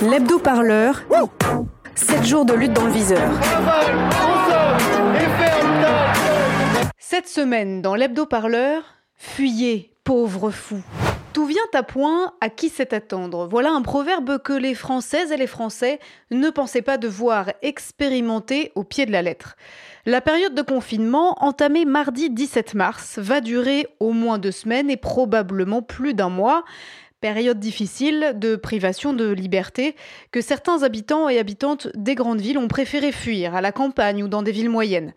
L'hebdo-parleur. 0.00 1.02
7 1.96 2.24
jours 2.24 2.44
de 2.44 2.54
lutte 2.54 2.74
dans 2.74 2.84
le 2.84 2.92
viseur. 2.92 3.28
Cette 6.96 7.26
semaine, 7.26 7.82
dans 7.82 7.96
l'hebdo-parleur, 7.96 8.84
fuyez, 9.16 9.96
pauvre 10.04 10.52
fou. 10.52 10.80
Tout 11.32 11.44
vient 11.44 11.60
à 11.74 11.82
point, 11.82 12.32
à 12.40 12.48
qui 12.48 12.68
sait 12.68 12.94
attendre 12.94 13.46
Voilà 13.46 13.70
un 13.70 13.82
proverbe 13.82 14.38
que 14.38 14.52
les 14.52 14.74
Françaises 14.74 15.30
et 15.30 15.36
les 15.36 15.46
Français 15.46 16.00
ne 16.30 16.50
pensaient 16.50 16.82
pas 16.82 16.96
devoir 16.96 17.52
expérimenter 17.62 18.72
au 18.74 18.82
pied 18.82 19.04
de 19.04 19.12
la 19.12 19.22
lettre. 19.22 19.56
La 20.06 20.20
période 20.20 20.54
de 20.54 20.62
confinement, 20.62 21.36
entamée 21.44 21.84
mardi 21.84 22.30
17 22.30 22.74
mars, 22.74 23.18
va 23.18 23.40
durer 23.40 23.86
au 24.00 24.12
moins 24.12 24.38
deux 24.38 24.52
semaines 24.52 24.90
et 24.90 24.96
probablement 24.96 25.82
plus 25.82 26.14
d'un 26.14 26.30
mois. 26.30 26.64
Période 27.20 27.58
difficile 27.58 28.32
de 28.36 28.56
privation 28.56 29.12
de 29.12 29.28
liberté 29.28 29.96
que 30.32 30.40
certains 30.40 30.82
habitants 30.82 31.28
et 31.28 31.38
habitantes 31.38 31.88
des 31.94 32.14
grandes 32.14 32.40
villes 32.40 32.58
ont 32.58 32.68
préféré 32.68 33.12
fuir 33.12 33.54
à 33.54 33.60
la 33.60 33.72
campagne 33.72 34.22
ou 34.22 34.28
dans 34.28 34.42
des 34.42 34.52
villes 34.52 34.70
moyennes 34.70 35.12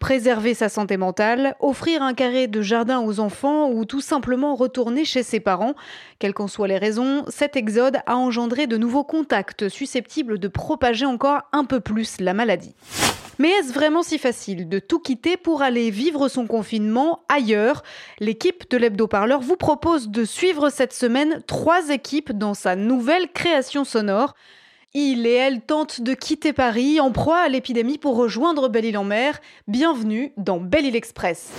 préserver 0.00 0.54
sa 0.54 0.68
santé 0.68 0.96
mentale, 0.96 1.56
offrir 1.60 2.02
un 2.02 2.14
carré 2.14 2.46
de 2.46 2.62
jardin 2.62 3.00
aux 3.00 3.20
enfants 3.20 3.70
ou 3.70 3.84
tout 3.84 4.00
simplement 4.00 4.54
retourner 4.54 5.04
chez 5.04 5.22
ses 5.22 5.40
parents. 5.40 5.74
Quelles 6.18 6.34
qu'en 6.34 6.48
soient 6.48 6.68
les 6.68 6.78
raisons, 6.78 7.24
cet 7.28 7.56
exode 7.56 7.98
a 8.06 8.16
engendré 8.16 8.66
de 8.66 8.76
nouveaux 8.76 9.04
contacts 9.04 9.68
susceptibles 9.68 10.38
de 10.38 10.48
propager 10.48 11.06
encore 11.06 11.42
un 11.52 11.64
peu 11.64 11.80
plus 11.80 12.20
la 12.20 12.34
maladie. 12.34 12.74
Mais 13.38 13.50
est-ce 13.50 13.72
vraiment 13.72 14.02
si 14.02 14.18
facile 14.18 14.68
de 14.68 14.78
tout 14.78 15.00
quitter 15.00 15.36
pour 15.36 15.62
aller 15.62 15.90
vivre 15.90 16.28
son 16.28 16.46
confinement 16.46 17.24
ailleurs? 17.28 17.82
L'équipe 18.20 18.70
de 18.70 18.76
l'hebdo-parleur 18.76 19.40
vous 19.40 19.56
propose 19.56 20.08
de 20.08 20.24
suivre 20.24 20.70
cette 20.70 20.92
semaine 20.92 21.42
trois 21.46 21.90
équipes 21.90 22.32
dans 22.32 22.54
sa 22.54 22.76
nouvelle 22.76 23.28
création 23.32 23.84
sonore. 23.84 24.34
Il 24.96 25.26
et 25.26 25.32
elle 25.32 25.60
tentent 25.60 26.02
de 26.02 26.14
quitter 26.14 26.52
Paris 26.52 27.00
en 27.00 27.10
proie 27.10 27.38
à 27.38 27.48
l'épidémie 27.48 27.98
pour 27.98 28.14
rejoindre 28.14 28.68
Belle-Île-en-Mer. 28.68 29.40
Bienvenue 29.66 30.30
dans 30.36 30.58
Belle-Île 30.58 30.94
Express. 30.94 31.50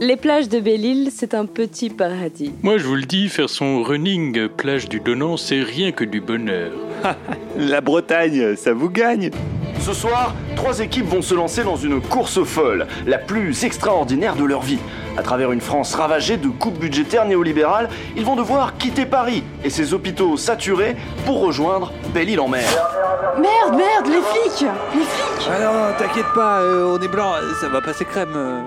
Les 0.00 0.16
plages 0.16 0.48
de 0.48 0.58
Belle-Île, 0.58 1.10
c'est 1.14 1.34
un 1.34 1.44
petit 1.44 1.90
paradis. 1.90 2.50
Moi, 2.62 2.78
je 2.78 2.84
vous 2.84 2.94
le 2.94 3.02
dis, 3.02 3.28
faire 3.28 3.50
son 3.50 3.82
running 3.82 4.48
plage 4.48 4.88
du 4.88 5.00
Donan, 5.00 5.36
c'est 5.36 5.60
rien 5.60 5.92
que 5.92 6.04
du 6.04 6.22
bonheur. 6.22 6.72
La 7.58 7.82
Bretagne, 7.82 8.56
ça 8.56 8.72
vous 8.72 8.88
gagne 8.88 9.30
Ce 9.80 9.92
soir, 9.92 10.34
trois 10.56 10.80
équipes 10.80 11.08
vont 11.08 11.20
se 11.20 11.34
lancer 11.34 11.62
dans 11.62 11.76
une 11.76 12.00
course 12.00 12.42
folle, 12.42 12.86
la 13.06 13.18
plus 13.18 13.64
extraordinaire 13.64 14.36
de 14.36 14.44
leur 14.44 14.62
vie. 14.62 14.78
À 15.16 15.22
travers 15.22 15.52
une 15.52 15.60
France 15.60 15.94
ravagée 15.94 16.36
de 16.38 16.48
coupes 16.48 16.78
budgétaires 16.78 17.26
néolibérales, 17.26 17.88
ils 18.16 18.24
vont 18.24 18.34
devoir 18.36 18.76
quitter 18.78 19.04
Paris 19.04 19.44
et 19.62 19.68
ses 19.70 19.92
hôpitaux 19.92 20.36
saturés 20.38 20.96
pour 21.26 21.40
rejoindre 21.40 21.92
Belle-Île-en-Mer. 22.14 22.64
Merde, 23.38 23.76
merde, 23.76 24.06
les 24.06 24.20
flics 24.22 24.68
Les 24.94 25.00
flics 25.04 25.50
Ah 25.50 25.60
non, 25.60 25.94
t'inquiète 25.98 26.32
pas, 26.34 26.60
euh, 26.60 26.96
on 26.98 27.02
est 27.02 27.08
blanc, 27.08 27.32
ça 27.60 27.68
va 27.68 27.80
passer 27.82 28.04
crème. 28.06 28.32
euh. 28.34 28.60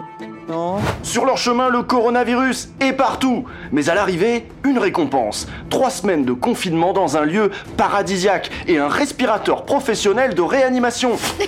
Non 0.47 0.77
Sur 1.01 1.25
leur 1.25 1.37
chemin, 1.37 1.69
le 1.69 1.81
coronavirus 1.81 2.69
est 2.79 2.93
partout. 2.93 3.45
Mais 3.71 3.89
à 3.89 3.95
l'arrivée, 3.95 4.47
une 4.63 4.77
récompense. 4.77 5.47
Trois 5.71 5.89
semaines 5.89 6.25
de 6.25 6.33
confinement 6.33 6.93
dans 6.93 7.17
un 7.17 7.25
lieu 7.25 7.49
paradisiaque 7.77 8.51
et 8.67 8.77
un 8.77 8.87
respirateur 8.87 9.65
professionnel 9.65 10.35
de 10.35 10.41
réanimation. 10.41 11.13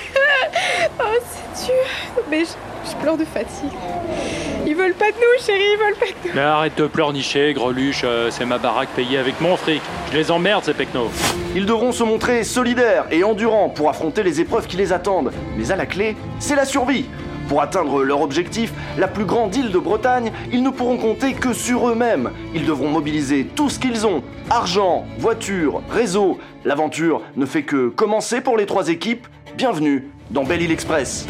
Oh, 1.00 1.04
c'est 1.56 1.66
dur 1.66 1.76
Mais 2.30 2.44
je, 2.46 2.90
je 2.90 2.96
pleure 2.98 3.18
de 3.18 3.26
fatigue. 3.26 3.70
Ils 4.78 4.84
veulent 4.84 4.94
pas 4.94 5.10
de 5.10 5.18
nous, 5.18 5.44
chérie, 5.44 5.64
ils 5.74 5.80
veulent 5.80 5.96
pas 5.96 6.06
de 6.06 6.28
nous. 6.28 6.36
Mais 6.36 6.42
arrête 6.42 6.78
de 6.78 6.86
pleurnicher, 6.86 7.52
greluche, 7.54 8.02
euh, 8.04 8.30
c'est 8.30 8.46
ma 8.46 8.60
baraque 8.60 8.90
payée 8.90 9.18
avec 9.18 9.42
mon 9.42 9.58
fric. 9.58 9.82
Je 10.12 10.18
les 10.18 10.30
emmerde, 10.30 10.64
ces 10.64 10.76
pecnos. 10.76 11.10
Ils 11.56 11.66
devront 11.66 11.92
se 11.92 12.04
montrer 12.04 12.44
solidaires 12.44 13.08
et 13.10 13.24
endurants 13.24 13.70
pour 13.70 13.90
affronter 13.90 14.22
les 14.22 14.40
épreuves 14.40 14.68
qui 14.68 14.78
les 14.78 14.94
attendent. 14.94 15.32
Mais 15.58 15.72
à 15.72 15.76
la 15.76 15.88
clé, 15.88 16.16
c'est 16.38 16.56
la 16.56 16.66
survie. 16.66 17.06
Pour 17.50 17.64
atteindre 17.64 18.04
leur 18.04 18.22
objectif, 18.22 18.72
la 19.00 19.08
plus 19.08 19.26
grande 19.26 19.56
île 19.56 19.72
de 19.72 19.80
Bretagne, 19.80 20.32
ils 20.52 20.62
ne 20.62 20.70
pourront 20.70 20.98
compter 20.98 21.34
que 21.34 21.54
sur 21.54 21.90
eux-mêmes. 21.90 22.30
Ils 22.54 22.68
devront 22.68 22.90
mobiliser 22.90 23.48
tout 23.56 23.72
ce 23.72 23.80
qu'ils 23.80 24.06
ont. 24.06 24.22
Argent, 24.52 25.08
voiture, 25.18 25.82
réseau. 25.90 26.38
L'aventure 26.66 27.24
ne 27.36 27.48
fait 27.48 27.64
que 27.64 27.88
commencer 27.88 28.42
pour 28.42 28.58
les 28.58 28.68
trois 28.68 28.90
équipes. 28.90 29.26
Bienvenue 29.56 30.08
dans 30.30 30.44
Belle 30.44 30.62
Île 30.62 30.72
Express. 30.72 31.26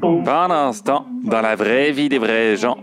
Pendant 0.00 0.68
instant, 0.68 1.06
dans 1.24 1.40
la 1.40 1.56
vraie 1.56 1.90
vie 1.92 2.08
des 2.08 2.18
vrais 2.18 2.56
gens. 2.56 2.78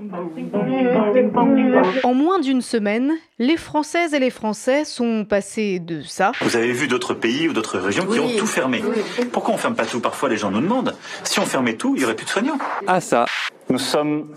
En 2.04 2.14
moins 2.14 2.40
d'une 2.40 2.62
semaine, 2.62 3.14
les 3.40 3.58
Françaises 3.58 4.14
et 4.14 4.20
les 4.20 4.30
Français 4.30 4.86
sont 4.86 5.26
passés 5.26 5.80
de 5.80 6.02
ça 6.02 6.32
Vous 6.42 6.56
avez 6.56 6.72
vu 6.72 6.88
d'autres 6.88 7.14
pays 7.14 7.48
ou 7.48 7.54
d'autres 7.54 7.80
régions 7.80 8.06
qui 8.06 8.20
ont 8.20 8.30
tout 8.38 8.48
fermé. 8.48 8.84
Pourquoi 9.32 9.54
on 9.54 9.58
ferme 9.58 9.76
pas 9.76 9.86
tout 9.86 10.00
Parfois, 10.00 10.30
les 10.30 10.38
gens 10.38 10.52
nous 10.52 10.62
demandent. 10.62 10.96
Si 11.24 11.40
on 11.40 11.46
fermait 11.46 11.76
tout, 11.76 11.96
il 11.96 12.02
y 12.02 12.06
aurait 12.06 12.16
plus 12.16 12.26
de 12.26 12.30
soignants. 12.30 12.58
Ah 12.88 13.02
ça, 13.02 13.26
Nous 13.70 13.80
sommes 13.80 14.30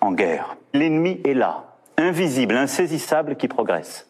en 0.00 0.12
guerre. 0.12 0.56
L'ennemi 0.72 1.20
est 1.24 1.34
là, 1.34 1.76
invisible, 1.96 2.56
insaisissable, 2.56 3.36
qui 3.36 3.48
progresse. 3.48 4.06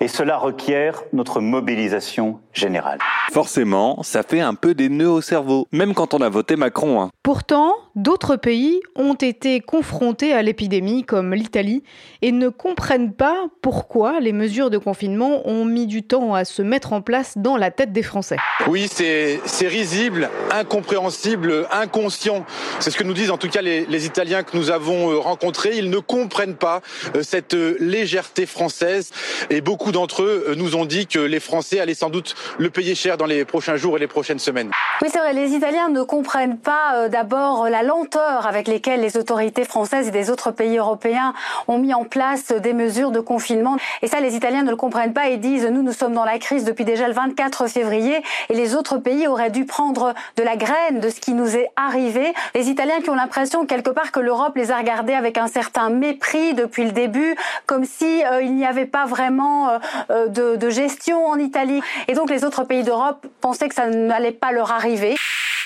Et 0.00 0.08
cela 0.08 0.36
requiert 0.36 1.02
notre 1.12 1.40
mobilisation 1.40 2.40
générale. 2.52 2.98
forcément, 3.32 4.02
ça 4.02 4.22
fait 4.22 4.40
un 4.40 4.54
peu 4.54 4.74
des 4.74 4.88
nœuds 4.88 5.10
au 5.10 5.20
cerveau. 5.20 5.66
Même 5.72 5.94
quand 5.94 6.14
on 6.14 6.20
a 6.20 6.28
voté 6.28 6.56
Macron. 6.56 7.02
Hein. 7.02 7.10
Pourtant, 7.22 7.74
d'autres 7.94 8.36
pays 8.36 8.80
ont 8.96 9.14
été 9.14 9.60
confrontés 9.60 10.32
à 10.32 10.42
l'épidémie, 10.42 11.04
comme 11.04 11.34
l'Italie, 11.34 11.82
et 12.22 12.32
ne 12.32 12.48
comprennent 12.48 13.12
pas 13.12 13.36
pourquoi 13.60 14.20
les 14.20 14.32
mesures 14.32 14.70
de 14.70 14.78
confinement 14.78 15.46
ont 15.46 15.64
mis 15.64 15.86
du 15.86 16.02
temps 16.02 16.34
à 16.34 16.44
se 16.44 16.62
mettre 16.62 16.92
en 16.92 17.00
place 17.00 17.36
dans 17.36 17.56
la 17.56 17.70
tête 17.70 17.92
des 17.92 18.02
Français. 18.02 18.36
Oui, 18.66 18.88
c'est 18.90 19.40
c'est 19.44 19.68
risible, 19.68 20.30
incompréhensible, 20.50 21.66
inconscient. 21.70 22.44
C'est 22.80 22.90
ce 22.90 22.96
que 22.96 23.04
nous 23.04 23.14
disent 23.14 23.30
en 23.30 23.38
tout 23.38 23.48
cas 23.48 23.62
les, 23.62 23.84
les 23.86 24.06
Italiens 24.06 24.42
que 24.42 24.56
nous 24.56 24.70
avons 24.70 25.10
euh, 25.10 25.18
rencontrés. 25.18 25.76
Ils 25.76 25.90
ne 25.90 25.98
comprennent 25.98 26.56
pas 26.56 26.80
euh, 27.14 27.22
cette 27.22 27.54
euh, 27.54 27.76
légèreté 27.80 28.46
française 28.46 29.10
et 29.50 29.60
beaucoup 29.60 29.87
d'entre 29.92 30.22
eux 30.22 30.44
euh, 30.48 30.54
nous 30.54 30.76
ont 30.76 30.84
dit 30.84 31.06
que 31.06 31.18
les 31.18 31.40
Français 31.40 31.80
allaient 31.80 31.94
sans 31.94 32.10
doute 32.10 32.34
le 32.58 32.70
payer 32.70 32.94
cher 32.94 33.16
dans 33.16 33.26
les 33.26 33.44
prochains 33.44 33.76
jours 33.76 33.96
et 33.96 34.00
les 34.00 34.06
prochaines 34.06 34.38
semaines. 34.38 34.70
Oui, 35.02 35.08
c'est 35.12 35.18
vrai, 35.18 35.32
les 35.32 35.52
Italiens 35.52 35.88
ne 35.88 36.02
comprennent 36.02 36.58
pas 36.58 36.94
euh, 36.96 37.08
d'abord 37.08 37.68
la 37.68 37.82
lenteur 37.82 38.46
avec 38.46 38.68
lesquelles 38.68 39.00
les 39.00 39.16
autorités 39.16 39.64
françaises 39.64 40.08
et 40.08 40.10
des 40.10 40.30
autres 40.30 40.50
pays 40.50 40.76
européens 40.76 41.34
ont 41.68 41.78
mis 41.78 41.94
en 41.94 42.04
place 42.04 42.52
des 42.52 42.72
mesures 42.72 43.10
de 43.10 43.20
confinement. 43.20 43.76
Et 44.02 44.08
ça, 44.08 44.20
les 44.20 44.34
Italiens 44.34 44.62
ne 44.62 44.70
le 44.70 44.76
comprennent 44.76 45.12
pas 45.12 45.28
et 45.28 45.36
disent, 45.36 45.66
nous, 45.66 45.82
nous 45.82 45.92
sommes 45.92 46.14
dans 46.14 46.24
la 46.24 46.38
crise 46.38 46.64
depuis 46.64 46.84
déjà 46.84 47.06
le 47.06 47.14
24 47.14 47.68
février 47.68 48.22
et 48.50 48.54
les 48.54 48.74
autres 48.74 48.98
pays 48.98 49.26
auraient 49.26 49.50
dû 49.50 49.64
prendre 49.64 50.14
de 50.36 50.42
la 50.42 50.56
graine 50.56 51.00
de 51.00 51.08
ce 51.08 51.20
qui 51.20 51.32
nous 51.32 51.56
est 51.56 51.70
arrivé. 51.76 52.32
Les 52.54 52.68
Italiens 52.68 53.00
qui 53.00 53.10
ont 53.10 53.14
l'impression 53.14 53.66
quelque 53.66 53.90
part 53.90 54.12
que 54.12 54.20
l'Europe 54.20 54.56
les 54.56 54.70
a 54.70 54.78
regardés 54.78 55.14
avec 55.14 55.38
un 55.38 55.48
certain 55.48 55.90
mépris 55.90 56.54
depuis 56.54 56.84
le 56.84 56.92
début, 56.92 57.36
comme 57.66 57.84
si 57.84 58.24
euh, 58.24 58.42
n'y 58.42 58.66
avait 58.66 58.86
pas 58.86 59.06
vraiment 59.06 59.77
de, 60.10 60.56
de 60.56 60.70
gestion 60.70 61.26
en 61.26 61.38
Italie. 61.38 61.80
Et 62.08 62.14
donc 62.14 62.30
les 62.30 62.44
autres 62.44 62.64
pays 62.64 62.82
d'Europe 62.82 63.26
pensaient 63.40 63.68
que 63.68 63.74
ça 63.74 63.88
n'allait 63.88 64.32
pas 64.32 64.52
leur 64.52 64.70
arriver. 64.72 65.14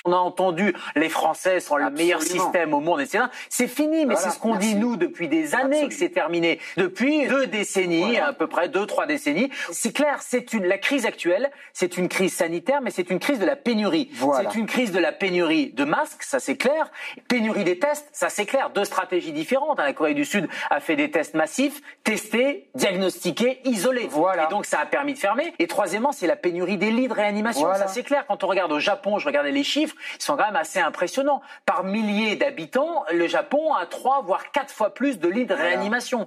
On 0.04 0.12
a 0.12 0.16
entendu 0.16 0.74
les 0.96 1.08
Français 1.08 1.60
sont 1.60 1.76
le 1.76 1.90
meilleur 1.90 2.22
système 2.22 2.74
au 2.74 2.80
monde, 2.80 3.00
etc. 3.00 3.24
C'est 3.48 3.68
fini, 3.68 4.06
mais 4.06 4.16
c'est 4.16 4.30
ce 4.30 4.38
qu'on 4.38 4.56
dit 4.56 4.74
nous 4.74 4.96
depuis 4.96 5.28
des 5.28 5.54
années 5.54 5.88
que 5.88 5.94
c'est 5.94 6.10
terminé. 6.10 6.58
Depuis 6.76 7.26
deux 7.26 7.46
décennies, 7.46 8.18
à 8.18 8.32
peu 8.32 8.46
près 8.46 8.68
deux, 8.68 8.86
trois 8.86 9.06
décennies. 9.06 9.50
C'est 9.70 9.92
clair, 9.92 10.18
c'est 10.20 10.52
une, 10.52 10.64
la 10.64 10.78
crise 10.78 11.06
actuelle, 11.06 11.50
c'est 11.72 11.96
une 11.96 12.08
crise 12.08 12.34
sanitaire, 12.34 12.80
mais 12.80 12.90
c'est 12.90 13.10
une 13.10 13.18
crise 13.18 13.38
de 13.38 13.46
la 13.46 13.56
pénurie. 13.56 14.10
C'est 14.36 14.58
une 14.58 14.66
crise 14.66 14.92
de 14.92 14.98
la 14.98 15.12
pénurie 15.12 15.72
de 15.72 15.84
masques, 15.84 16.22
ça 16.22 16.40
c'est 16.40 16.56
clair. 16.56 16.90
Pénurie 17.28 17.64
des 17.64 17.78
tests, 17.78 18.08
ça 18.12 18.28
c'est 18.28 18.46
clair. 18.46 18.70
Deux 18.70 18.84
stratégies 18.84 19.32
différentes. 19.32 19.78
La 19.78 19.92
Corée 19.92 20.14
du 20.14 20.24
Sud 20.24 20.48
a 20.70 20.80
fait 20.80 20.96
des 20.96 21.10
tests 21.10 21.34
massifs, 21.34 21.80
testés, 22.04 22.68
diagnostiqués, 22.74 23.60
isolés. 23.64 24.08
Et 24.08 24.50
donc 24.50 24.66
ça 24.66 24.80
a 24.80 24.86
permis 24.86 25.14
de 25.14 25.18
fermer. 25.18 25.52
Et 25.58 25.66
troisièmement, 25.66 26.12
c'est 26.12 26.26
la 26.26 26.36
pénurie 26.36 26.76
des 26.76 26.90
lits 26.90 27.08
de 27.08 27.12
réanimation. 27.12 27.72
Ça 27.74 27.88
c'est 27.88 28.02
clair. 28.02 28.24
Quand 28.26 28.44
on 28.44 28.46
regarde 28.46 28.72
au 28.72 28.80
Japon, 28.80 29.18
je 29.18 29.26
regardais 29.26 29.52
les 29.52 29.64
chiffres, 29.64 29.91
ils 30.18 30.22
sont 30.22 30.36
quand 30.36 30.46
même 30.46 30.56
assez 30.56 30.80
impressionnants. 30.80 31.42
Par 31.66 31.84
milliers 31.84 32.36
d'habitants, 32.36 33.04
le 33.12 33.26
Japon 33.26 33.74
a 33.74 33.86
trois 33.86 34.22
voire 34.22 34.50
quatre 34.50 34.72
fois 34.72 34.94
plus 34.94 35.18
de 35.18 35.28
lits 35.28 35.46
de 35.46 35.54
réanimation. 35.54 36.24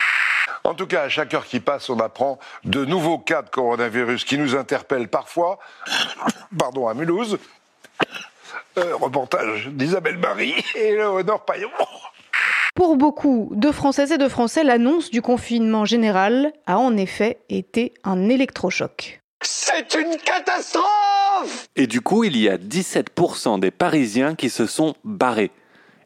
En 0.63 0.73
tout 0.73 0.87
cas, 0.87 1.03
à 1.03 1.09
chaque 1.09 1.33
heure 1.33 1.45
qui 1.45 1.59
passe, 1.59 1.89
on 1.89 1.99
apprend 1.99 2.39
de 2.63 2.85
nouveaux 2.85 3.17
cas 3.17 3.41
de 3.41 3.49
coronavirus 3.49 4.25
qui 4.25 4.37
nous 4.37 4.55
interpellent 4.55 5.07
parfois. 5.07 5.59
Pardon, 6.57 6.87
à 6.87 6.93
Mulhouse. 6.93 7.37
Euh, 8.77 8.95
reportage 8.95 9.67
d'Isabelle 9.67 10.17
Marie 10.17 10.53
et 10.75 10.91
Léonore 10.91 11.45
Payon. 11.45 11.69
Pour 12.75 12.97
beaucoup 12.97 13.49
de 13.53 13.71
Françaises 13.71 14.11
et 14.11 14.17
de 14.17 14.27
Français, 14.27 14.65
l'annonce 14.65 15.11
du 15.11 15.21
confinement 15.21 15.85
général 15.85 16.51
a 16.67 16.77
en 16.77 16.97
effet 16.97 17.39
été 17.47 17.93
un 18.03 18.27
électrochoc. 18.27 19.21
C'est 19.45 19.93
une 19.93 20.17
catastrophe 20.17 21.67
Et 21.75 21.85
du 21.85 22.01
coup, 22.01 22.23
il 22.23 22.35
y 22.35 22.49
a 22.49 22.57
17% 22.57 23.59
des 23.59 23.69
Parisiens 23.69 24.33
qui 24.33 24.49
se 24.49 24.65
sont 24.65 24.95
barrés. 25.03 25.51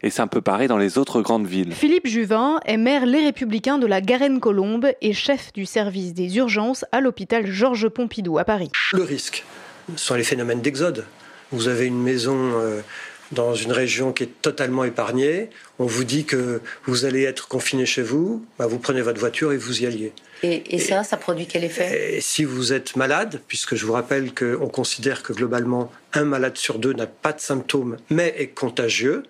Et 0.02 0.10
c'est 0.10 0.20
un 0.20 0.26
peu 0.26 0.42
pareil 0.42 0.68
dans 0.68 0.76
les 0.76 0.98
autres 0.98 1.22
grandes 1.22 1.46
villes. 1.46 1.72
Philippe 1.72 2.06
Juvin 2.06 2.60
est 2.66 2.76
maire 2.76 3.06
Les 3.06 3.24
Républicains 3.24 3.78
de 3.78 3.86
la 3.86 4.00
Garenne-Colombe 4.00 4.90
et 5.00 5.12
chef 5.14 5.52
du 5.54 5.64
service 5.64 6.12
des 6.12 6.36
urgences 6.36 6.84
à 6.92 7.00
l'hôpital 7.00 7.46
Georges 7.46 7.88
Pompidou 7.88 8.38
à 8.38 8.44
Paris. 8.44 8.70
Le 8.92 9.04
risque 9.04 9.44
sont 9.96 10.14
les 10.14 10.24
phénomènes 10.24 10.60
d'exode. 10.60 11.06
Vous 11.50 11.68
avez 11.68 11.86
une 11.86 12.00
maison 12.00 12.36
euh, 12.36 12.80
dans 13.32 13.54
une 13.54 13.72
région 13.72 14.12
qui 14.12 14.24
est 14.24 14.42
totalement 14.42 14.84
épargnée. 14.84 15.50
On 15.78 15.84
vous 15.84 16.04
dit 16.04 16.24
que 16.24 16.60
vous 16.84 17.04
allez 17.04 17.24
être 17.24 17.48
confiné 17.48 17.86
chez 17.86 18.02
vous. 18.02 18.44
Bah, 18.58 18.66
vous 18.66 18.78
prenez 18.78 19.02
votre 19.02 19.20
voiture 19.20 19.52
et 19.52 19.56
vous 19.56 19.82
y 19.82 19.86
alliez. 19.86 20.12
Et, 20.42 20.78
ça, 20.78 21.02
ça 21.04 21.18
produit 21.18 21.46
quel 21.46 21.64
effet? 21.64 22.16
Et 22.16 22.20
Si 22.20 22.44
vous 22.44 22.72
êtes 22.72 22.96
malade, 22.96 23.42
puisque 23.46 23.74
je 23.74 23.84
vous 23.84 23.92
rappelle 23.92 24.34
qu'on 24.34 24.68
considère 24.68 25.22
que 25.22 25.34
globalement 25.34 25.92
un 26.14 26.24
malade 26.24 26.56
sur 26.56 26.78
deux 26.78 26.94
n'a 26.94 27.06
pas 27.06 27.32
de 27.32 27.40
symptômes 27.40 27.98
mais 28.08 28.34
est 28.38 28.48
contagieux, 28.48 29.22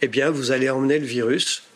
eh 0.00 0.08
bien 0.08 0.30
vous 0.30 0.52
allez 0.52 0.70
emmener 0.70 0.98
le 0.98 1.04
virus 1.04 1.68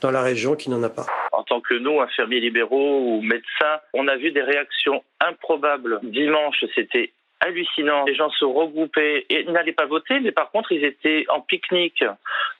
dans 0.00 0.10
la 0.12 0.22
région 0.22 0.54
qui 0.54 0.70
n'en 0.70 0.82
a 0.82 0.88
pas. 0.88 1.06
En 1.32 1.42
tant 1.42 1.60
que 1.60 1.74
nous, 1.74 2.00
infirmiers 2.00 2.40
libéraux 2.40 3.00
ou 3.00 3.22
médecins, 3.22 3.80
on 3.94 4.06
a 4.08 4.16
vu 4.16 4.30
des 4.30 4.42
réactions 4.42 5.02
improbables. 5.20 5.98
Dimanche, 6.04 6.64
c'était 6.74 7.12
hallucinant. 7.40 8.04
Les 8.04 8.14
gens 8.14 8.30
se 8.30 8.44
regroupaient 8.44 9.26
et 9.28 9.44
n'allaient 9.44 9.72
pas 9.72 9.86
voter, 9.86 10.20
mais 10.20 10.32
par 10.32 10.50
contre, 10.50 10.72
ils 10.72 10.84
étaient 10.84 11.24
en 11.28 11.40
pique-nique, 11.40 12.04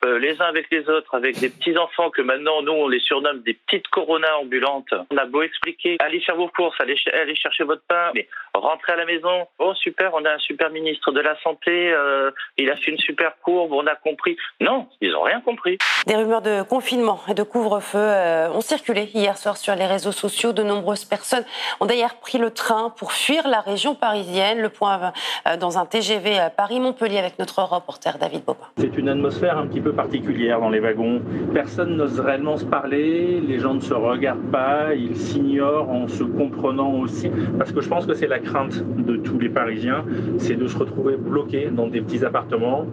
euh, 0.05 0.19
les 0.19 0.41
uns 0.41 0.47
avec 0.47 0.71
les 0.71 0.89
autres, 0.89 1.15
avec 1.15 1.39
des 1.39 1.49
petits-enfants 1.49 2.11
que 2.11 2.23
maintenant, 2.23 2.63
nous, 2.63 2.73
on 2.73 2.89
les 2.89 3.01
surnomme 3.01 3.41
des 3.43 3.55
petites 3.55 3.89
coronas 3.89 4.37
ambulantes. 4.37 4.93
On 5.11 5.17
a 5.17 5.25
beau 5.25 5.43
expliquer, 5.43 5.97
allez 6.01 6.21
faire 6.21 6.37
vos 6.37 6.49
courses, 6.49 6.81
allez, 6.81 6.97
allez 7.13 7.35
chercher 7.35 7.65
votre 7.65 7.83
pain, 7.89 8.11
mais 8.15 8.29
rentrez 8.55 8.93
à 8.93 8.97
la 8.97 9.07
maison. 9.07 9.47
Oh, 9.59 9.75
super, 9.75 10.13
on 10.15 10.25
a 10.25 10.35
un 10.35 10.39
super 10.39 10.71
ministre 10.71 11.13
de 11.13 11.21
la 11.21 11.39
Santé, 11.41 11.93
euh, 11.93 12.31
il 12.57 12.71
a 12.71 12.77
fait 12.77 12.91
une 12.91 12.99
super 12.99 13.39
courbe, 13.43 13.73
on 13.73 13.87
a 13.87 13.95
compris. 13.95 14.37
Non, 14.61 14.89
ils 15.01 15.13
n'ont 15.13 15.23
rien 15.23 15.41
compris. 15.41 15.79
Des 16.07 16.17
rumeurs 16.17 16.43
de 16.43 16.63
confinement 16.63 17.21
et 17.29 17.35
de 17.35 17.43
couvre-feu 17.43 17.99
euh, 17.99 18.49
ont 18.51 18.61
circulé 18.61 19.09
hier 19.15 19.37
soir 19.39 19.57
sur 19.57 19.75
les 19.75 19.87
réseaux 19.87 20.13
sociaux. 20.13 20.53
De 20.53 20.63
nombreuses 20.63 21.05
personnes 21.05 21.45
ont 21.81 21.87
d'ailleurs 21.87 22.17
pris 22.17 22.39
le 22.39 22.51
train 22.51 22.91
pour 22.91 23.13
fuir 23.13 23.49
la 23.49 23.61
région 23.61 23.95
parisienne 23.95 24.63
euh, 24.83 25.57
dans 25.57 25.79
un 25.79 25.87
TGV 25.87 26.39
à 26.39 26.51
Paris-Montpellier 26.51 27.19
avec 27.19 27.39
notre 27.39 27.63
reporter 27.63 28.19
David 28.19 28.45
Bobin. 28.45 28.67
C'est 28.77 28.97
une 28.97 29.09
atmosphère 29.09 29.59
un 29.59 29.67
petit 29.67 29.81
peu 29.81 29.93
particulière 29.93 30.61
dans 30.61 30.71
les 30.71 30.81
wagons. 30.81 31.23
Personne 31.53 31.97
n'ose 31.97 32.21
réellement 32.21 32.57
se 32.57 32.65
parler, 32.65 33.41
les 33.41 33.59
gens 33.59 33.75
ne 33.75 33.81
se 33.81 33.95
regardent 33.95 34.51
pas, 34.51 34.95
ils 34.95 35.17
s'ignorent 35.17 35.91
en 35.91 36.09
se 36.09 36.25
comprenant 36.25 36.93
aussi. 36.95 37.31
Parce 37.59 37.73
que 37.73 37.81
je 37.81 37.89
pense 37.89 38.07
que 38.07 38.15
c'est 38.15 38.27
la 38.27 38.39
crainte 38.39 38.83
de 38.83 39.17
tous 39.17 39.39
les 39.39 39.49
Parisiens, 39.49 40.05
c'est 40.39 40.57
de 40.57 40.67
se 40.67 40.77
retrouver 40.77 41.17
bloqués 41.17 41.71
dans 41.71 41.87
des 41.87 42.01
petits 42.01 42.25
appartements, 42.25 42.87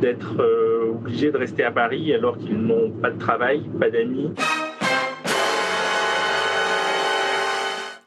d'être 0.00 0.40
euh, 0.40 0.90
obligés 0.90 1.30
de 1.30 1.38
rester 1.38 1.64
à 1.64 1.70
Paris 1.70 2.12
alors 2.12 2.36
qu'ils 2.38 2.58
n'ont 2.58 2.90
pas 2.90 3.10
de 3.10 3.18
travail, 3.18 3.62
pas 3.80 3.90
d'amis. 3.90 4.30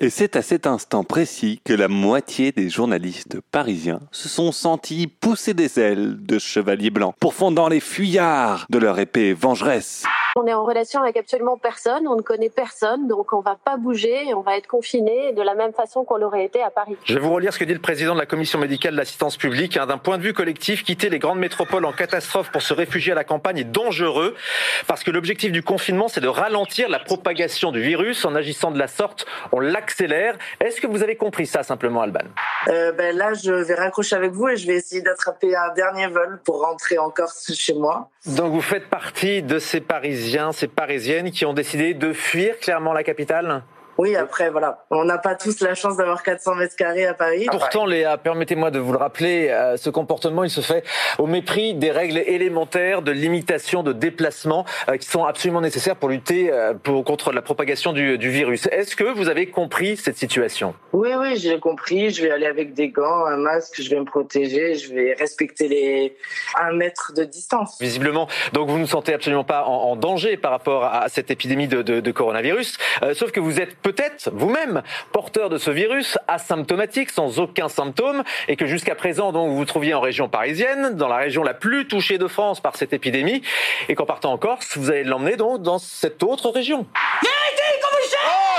Et 0.05 0.11
c'est 0.11 0.35
à 0.35 0.43
cet 0.43 0.67
instant 0.67 1.03
précis 1.03 1.59
que 1.65 1.73
la 1.73 1.87
moitié 1.87 2.51
des 2.51 2.69
journalistes 2.69 3.39
parisiens 3.51 4.01
se 4.11 4.29
sont 4.29 4.51
sentis 4.51 5.07
pousser 5.07 5.55
des 5.55 5.79
ailes 5.79 6.17
de 6.23 6.37
chevaliers 6.37 6.91
blancs, 6.91 7.15
pourfondant 7.19 7.69
les 7.69 7.79
fuyards 7.79 8.67
de 8.69 8.77
leur 8.77 8.99
épée 8.99 9.33
vengeresse. 9.33 10.03
On 10.37 10.47
est 10.47 10.53
en 10.53 10.65
relation 10.65 11.01
avec 11.01 11.15
absolument 11.15 11.57
personne, 11.57 12.09
on 12.09 12.17
ne 12.17 12.21
connaît 12.21 12.49
personne, 12.49 13.07
donc 13.07 13.31
on 13.31 13.39
va 13.39 13.55
pas 13.55 13.77
bouger, 13.77 14.33
on 14.33 14.41
va 14.41 14.57
être 14.57 14.67
confiné 14.67 15.31
de 15.31 15.41
la 15.41 15.55
même 15.55 15.71
façon 15.71 16.03
qu'on 16.03 16.17
l'aurait 16.17 16.43
été 16.43 16.61
à 16.61 16.69
Paris. 16.69 16.97
Je 17.05 17.13
vais 17.13 17.21
vous 17.21 17.33
relire 17.33 17.53
ce 17.53 17.59
que 17.59 17.63
dit 17.63 17.73
le 17.73 17.79
président 17.79 18.13
de 18.13 18.19
la 18.19 18.25
commission 18.25 18.59
médicale 18.59 18.91
de 18.91 18.97
l'assistance 18.97 19.37
publique. 19.37 19.77
Hein. 19.77 19.85
D'un 19.85 19.97
point 19.97 20.17
de 20.17 20.23
vue 20.23 20.33
collectif, 20.33 20.83
quitter 20.83 21.07
les 21.09 21.19
grandes 21.19 21.39
métropoles 21.39 21.85
en 21.85 21.93
catastrophe 21.93 22.51
pour 22.51 22.61
se 22.61 22.73
réfugier 22.73 23.13
à 23.13 23.15
la 23.15 23.23
campagne 23.23 23.59
est 23.59 23.63
dangereux 23.63 24.35
parce 24.87 25.05
que 25.05 25.11
l'objectif 25.11 25.53
du 25.53 25.63
confinement, 25.63 26.09
c'est 26.09 26.19
de 26.19 26.27
ralentir 26.27 26.89
la 26.89 26.99
propagation 26.99 27.71
du 27.71 27.79
virus. 27.79 28.25
En 28.25 28.35
agissant 28.35 28.71
de 28.71 28.77
la 28.77 28.87
sorte, 28.87 29.25
on 29.53 29.61
l'accélère. 29.61 30.37
Est-ce 30.59 30.81
que 30.81 30.87
vous 30.87 31.01
avez 31.01 31.15
compris 31.15 31.45
ça 31.45 31.63
simplement, 31.63 32.01
Alban? 32.01 32.25
Euh, 32.67 32.91
ben 32.91 33.15
Là, 33.15 33.33
je 33.35 33.53
vais 33.53 33.75
raccrocher 33.75 34.17
avec 34.17 34.31
vous 34.31 34.49
et 34.49 34.57
je 34.57 34.67
vais 34.67 34.75
essayer 34.75 35.01
d'attraper 35.01 35.55
un 35.55 35.73
dernier 35.73 36.07
vol 36.07 36.41
pour 36.43 36.59
rentrer 36.61 36.97
en 36.97 37.09
Corse 37.09 37.53
chez 37.53 37.73
moi. 37.73 38.09
Donc 38.25 38.51
vous 38.51 38.61
faites 38.61 38.89
partie 38.89 39.43
de 39.43 39.59
ces 39.59 39.81
Parisiens, 39.81 40.24
ces 40.51 40.67
Parisiennes 40.67 41.31
qui 41.31 41.45
ont 41.45 41.53
décidé 41.53 41.93
de 41.93 42.13
fuir 42.13 42.57
clairement 42.59 42.93
la 42.93 43.03
capitale 43.03 43.63
oui, 43.97 44.15
après, 44.15 44.49
voilà. 44.49 44.85
On 44.89 45.05
n'a 45.05 45.17
pas 45.17 45.35
tous 45.35 45.61
la 45.61 45.73
chance 45.73 45.95
d'avoir 45.95 46.21
400 46.21 46.55
mètres 46.55 46.75
carrés 46.75 47.05
à 47.05 47.13
Paris. 47.13 47.47
Pourtant, 47.49 47.85
Léa, 47.85 48.17
permettez-moi 48.17 48.69
de 48.69 48.79
vous 48.79 48.91
le 48.91 48.97
rappeler, 48.97 49.47
euh, 49.49 49.77
ce 49.77 49.89
comportement, 49.89 50.43
il 50.43 50.49
se 50.49 50.61
fait 50.61 50.83
au 51.17 51.27
mépris 51.27 51.73
des 51.73 51.91
règles 51.91 52.17
élémentaires 52.17 53.01
de 53.01 53.11
limitation 53.11 53.83
de 53.83 53.93
déplacement 53.93 54.65
euh, 54.89 54.97
qui 54.97 55.07
sont 55.07 55.23
absolument 55.23 55.61
nécessaires 55.61 55.95
pour 55.95 56.09
lutter 56.09 56.51
euh, 56.51 56.73
pour, 56.73 57.05
contre 57.05 57.31
la 57.31 57.41
propagation 57.41 57.93
du, 57.93 58.17
du 58.17 58.29
virus. 58.29 58.67
Est-ce 58.71 58.97
que 58.97 59.05
vous 59.05 59.29
avez 59.29 59.49
compris 59.49 59.95
cette 59.95 60.17
situation? 60.17 60.75
Oui, 60.91 61.09
oui, 61.17 61.37
j'ai 61.37 61.59
compris. 61.59 62.09
Je 62.09 62.21
vais 62.21 62.31
aller 62.31 62.47
avec 62.47 62.73
des 62.73 62.89
gants, 62.89 63.25
un 63.25 63.37
masque, 63.37 63.81
je 63.81 63.89
vais 63.89 63.99
me 63.99 64.05
protéger, 64.05 64.75
je 64.75 64.93
vais 64.93 65.13
respecter 65.13 65.69
les 65.69 66.17
un 66.59 66.73
mètre 66.73 67.13
de 67.15 67.23
distance. 67.23 67.77
Visiblement, 67.79 68.27
donc 68.51 68.69
vous 68.69 68.77
ne 68.77 68.85
sentez 68.85 69.13
absolument 69.13 69.43
pas 69.43 69.63
en, 69.65 69.91
en 69.91 69.95
danger 69.95 70.35
par 70.35 70.51
rapport 70.51 70.83
à 70.83 71.07
cette 71.07 71.31
épidémie 71.31 71.67
de, 71.67 71.81
de, 71.81 71.99
de 71.99 72.11
coronavirus, 72.11 72.77
sauf 73.13 73.31
que 73.31 73.39
vous 73.39 73.59
êtes 73.59 73.75
peut-être 73.85 74.31
vous-même 74.33 74.81
porteur 75.11 75.47
de 75.49 75.59
ce 75.59 75.69
virus 75.69 76.17
asymptomatique, 76.27 77.11
sans 77.11 77.39
aucun 77.39 77.69
symptôme, 77.69 78.23
et 78.47 78.55
que 78.55 78.65
jusqu'à 78.65 78.95
présent, 78.95 79.31
donc, 79.31 79.49
vous 79.49 79.57
vous 79.57 79.65
trouviez 79.65 79.93
en 79.93 80.01
région 80.01 80.27
parisienne, 80.27 80.95
dans 80.95 81.07
la 81.07 81.17
région 81.17 81.43
la 81.43 81.53
plus 81.53 81.87
touchée 81.87 82.17
de 82.17 82.25
France 82.25 82.59
par 82.59 82.77
cette 82.77 82.93
épidémie, 82.93 83.43
et 83.87 83.93
qu'en 83.93 84.07
partant 84.07 84.33
en 84.33 84.39
Corse, 84.39 84.75
vous 84.75 84.89
allez 84.89 85.03
l'emmener 85.03 85.35
donc 85.35 85.61
dans 85.61 85.77
cette 85.77 86.23
autre 86.23 86.49
région. 86.49 86.87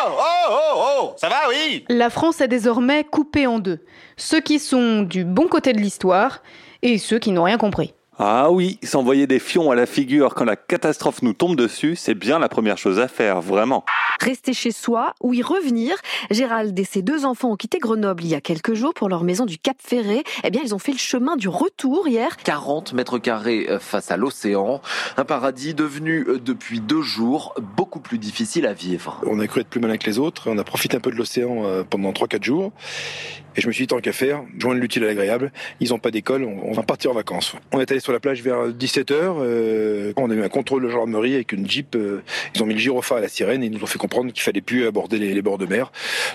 Oh, 0.09 0.13
oh, 0.13 0.49
oh, 0.49 0.83
oh, 1.01 1.15
ça 1.17 1.29
va, 1.29 1.49
oui 1.49 1.85
La 1.89 2.09
France 2.09 2.41
est 2.41 2.47
désormais 2.47 3.03
coupée 3.03 3.49
en 3.49 3.59
deux. 3.59 3.81
Ceux 4.17 4.41
qui 4.41 4.61
sont 4.61 5.03
du 5.03 5.25
bon 5.25 5.49
côté 5.49 5.73
de 5.73 5.81
l'histoire 5.81 6.41
et 6.83 6.99
ceux 6.99 7.19
qui 7.19 7.33
n'ont 7.33 7.43
rien 7.43 7.59
compris. 7.59 7.95
Ah 8.19 8.51
oui, 8.51 8.79
s'envoyer 8.83 9.27
des 9.27 9.39
fions 9.39 9.71
à 9.71 9.75
la 9.75 9.85
figure 9.85 10.35
quand 10.35 10.47
la 10.47 10.57
catastrophe 10.57 11.21
nous 11.21 11.35
tombe 11.35 11.55
dessus, 11.55 11.97
c'est 11.97 12.15
bien 12.15 12.39
la 12.39 12.49
première 12.49 12.79
chose 12.79 12.99
à 12.99 13.09
faire, 13.09 13.43
vraiment. 13.43 13.85
Rester 14.21 14.55
chez 14.55 14.71
soi 14.71 15.13
ou 15.21 15.35
y 15.35 15.43
revenir? 15.43 15.95
Gérald 16.31 16.79
et 16.79 16.85
ses 16.85 17.03
deux 17.03 17.27
enfants 17.27 17.51
ont 17.51 17.57
quitté 17.57 17.79
Grenoble 17.79 18.25
il 18.25 18.31
y 18.31 18.35
a 18.35 18.41
quelques 18.41 18.73
jours 18.73 18.95
pour 18.95 19.11
leur 19.11 19.23
maison 19.23 19.45
du 19.45 19.59
Cap 19.59 19.77
Ferré. 19.85 20.25
Eh 20.45 20.51
bien, 20.51 20.63
ils 20.65 20.75
ont 20.75 20.79
fait 20.79 20.93
le 20.93 20.99
chemin 20.99 21.37
du 21.37 21.49
retour 21.49 22.09
hier. 22.09 22.39
40 22.39 22.95
mètres 22.95 23.19
carrés 23.19 23.67
euh, 23.69 23.79
face 23.79 24.11
à 24.11 24.17
l'océan. 24.17 24.81
Un 25.19 25.25
paradis 25.27 25.75
devenu 25.75 26.25
euh, 26.27 26.39
depuis 26.39 26.81
deux 26.81 27.03
jours 27.03 27.55
beaucoup 27.77 28.01
plus 28.01 28.17
difficile 28.17 28.67
à 28.67 28.73
vivre. 28.73 29.21
On 29.27 29.39
a 29.41 29.47
cru 29.47 29.61
être 29.61 29.69
plus 29.69 29.81
malin 29.81 29.99
que 29.99 30.07
les 30.07 30.19
autres. 30.19 30.49
On 30.51 30.57
a 30.57 30.65
profité 30.65 30.97
un 30.97 31.01
peu 31.01 31.11
de 31.11 31.17
l'océan 31.17 31.65
euh, 31.67 31.83
pendant 31.85 32.13
3-4 32.13 32.43
jours. 32.43 32.73
Et 33.57 33.63
je 33.63 33.67
me 33.69 33.73
suis 33.73 33.85
dit, 33.85 33.89
tant 33.89 34.01
qu'à 34.01 34.13
faire, 34.13 34.43
joindre 34.59 34.81
l'utile 34.81 35.05
à 35.05 35.07
l'agréable. 35.07 35.51
Ils 35.81 35.91
n'ont 35.91 35.99
pas 35.99 36.11
d'école, 36.11 36.45
on 36.45 36.73
va 36.73 36.83
partir 36.83 37.11
en 37.11 37.15
vacances. 37.15 37.55
On 37.73 37.81
est 37.81 37.91
allé 37.91 38.01
sur 38.07 38.13
la 38.13 38.21
plage 38.21 38.41
vers 38.41 38.69
17h. 38.69 39.13
Euh, 39.13 40.13
on 40.17 40.31
a 40.31 40.35
eu 40.35 40.45
un 40.45 40.49
contrôle 40.49 40.85
de 40.85 40.89
gendarmerie 40.89 41.35
avec 41.35 41.51
une 41.51 41.69
jeep. 41.69 41.97
Euh, 41.97 42.23
ils 42.55 42.63
ont 42.63 42.67
mis 42.67 42.75
le 42.75 42.79
gyrophare 42.79 43.19
à 43.19 43.21
la 43.21 43.27
sirène 43.27 43.65
et 43.65 43.67
ils 43.67 43.73
nous 43.73 43.83
ont 43.83 43.87
fait 43.87 43.99
comprendre 43.99 44.33
qu'il 44.33 44.45
fallait 44.45 44.61
plus 44.61 44.87
aborder 44.87 45.19
les, 45.19 45.43
bords 45.43 45.59
de 45.59 45.67
mer. 45.67 45.91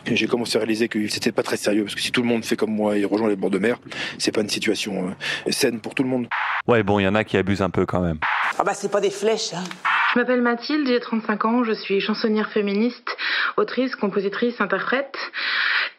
J'ai 0.06 0.28
commencé 0.28 0.58
à 0.58 0.60
réaliser 0.60 0.90
que 0.90 1.08
c'était 1.08 1.32
pas 1.32 1.44
très 1.44 1.56
sérieux 1.56 1.84
parce 1.84 1.96
que 1.96 2.02
si 2.02 2.12
tout 2.12 2.22
le 2.22 2.28
monde 2.28 2.44
fait 2.44 2.58
comme 2.58 2.72
moi 2.72 2.98
et 2.98 3.06
rejoint 3.06 3.30
les 3.30 3.38
bords 3.38 3.52
de 3.52 3.58
mer, 3.58 3.80
c'est 4.18 4.34
pas 4.34 4.42
une 4.42 4.50
situation 4.50 5.16
euh, 5.48 5.52
saine 5.52 5.80
pour 5.80 5.96
tout 5.96 6.04
le 6.04 6.10
monde. 6.10 6.28
Ouais, 6.68 6.84
bon, 6.84 7.00
il 7.00 7.04
y 7.04 7.08
en 7.08 7.16
a 7.16 7.24
qui 7.24 7.38
abusent 7.38 7.62
un 7.62 7.70
peu 7.70 7.86
quand 7.86 8.02
même. 8.02 8.18
Ah 8.60 8.66
bah 8.66 8.74
c'est 8.74 8.92
pas 8.92 9.00
des 9.00 9.10
flèches. 9.10 9.54
Hein. 9.54 9.64
Je 10.14 10.20
m'appelle 10.20 10.42
Mathilde, 10.42 10.88
j'ai 10.88 11.00
35 11.00 11.46
ans, 11.46 11.64
je 11.64 11.72
suis 11.72 12.02
chansonnière 12.02 12.52
féministe, 12.52 13.16
autrice, 13.56 13.96
compositrice, 13.96 14.60
interprète. 14.60 15.18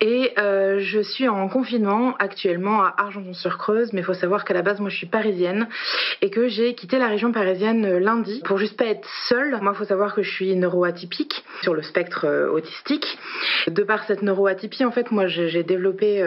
Et 0.04 0.32
euh, 0.36 0.80
je 0.80 0.98
suis 0.98 1.28
en 1.28 1.48
confinement 1.48 2.16
actuellement 2.18 2.82
à 2.82 2.92
Argenton-sur-Creuse, 2.98 3.92
mais 3.92 4.00
il 4.00 4.04
faut 4.04 4.14
savoir 4.14 4.44
qu'à 4.44 4.52
la 4.52 4.62
base, 4.62 4.80
moi, 4.80 4.90
je 4.90 4.96
suis 4.96 5.06
parisienne 5.06 5.68
et 6.20 6.28
que 6.28 6.48
j'ai 6.48 6.74
quitté 6.74 6.98
la 6.98 7.06
région 7.06 7.30
parisienne 7.30 7.84
euh, 7.84 8.00
lundi 8.00 8.42
pour 8.44 8.58
juste 8.58 8.76
pas 8.76 8.86
être 8.86 9.08
seule. 9.28 9.56
Moi, 9.62 9.72
il 9.72 9.78
faut 9.78 9.84
savoir 9.84 10.12
que 10.16 10.22
je 10.22 10.30
suis 10.32 10.56
neuroatypique 10.56 11.44
sur 11.62 11.72
le 11.72 11.82
spectre 11.82 12.26
euh, 12.26 12.50
autistique. 12.50 13.06
De 13.68 13.84
par 13.84 14.02
cette 14.02 14.22
neuroatypie, 14.22 14.84
en 14.84 14.90
fait, 14.90 15.12
moi, 15.12 15.28
j'ai 15.28 15.62
développé 15.62 16.24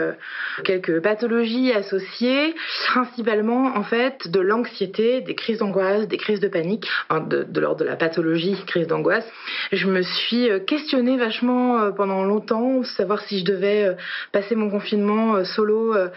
quelques 0.64 1.02
pathologies 1.02 1.74
associées, 1.74 2.56
principalement, 2.88 3.76
en 3.76 3.84
fait, 3.84 4.32
de 4.32 4.40
l'anxiété, 4.40 5.20
des 5.20 5.36
crises 5.36 5.58
d'angoisse, 5.58 6.08
des 6.08 6.16
crises 6.16 6.40
de 6.40 6.48
panique, 6.48 6.88
de, 7.12 7.44
de 7.44 7.60
l'ordre 7.60 7.82
de 7.82 7.86
la 7.86 7.98
pathologie, 7.98 8.56
crise 8.68 8.88
d'angoisse. 8.88 9.30
Je 9.74 9.88
me 9.88 10.02
suis 10.02 10.48
questionnée 10.66 11.18
vachement 11.18 11.92
pendant 11.92 12.24
longtemps, 12.24 12.84
savoir 12.84 13.20
si 13.22 13.40
je 13.40 13.46
devais 13.46 13.65
euh, 13.66 13.94
passer 14.32 14.56
mon 14.56 14.70
confinement 14.70 15.36
euh, 15.36 15.44
solo 15.44 15.96
euh, 15.96 16.10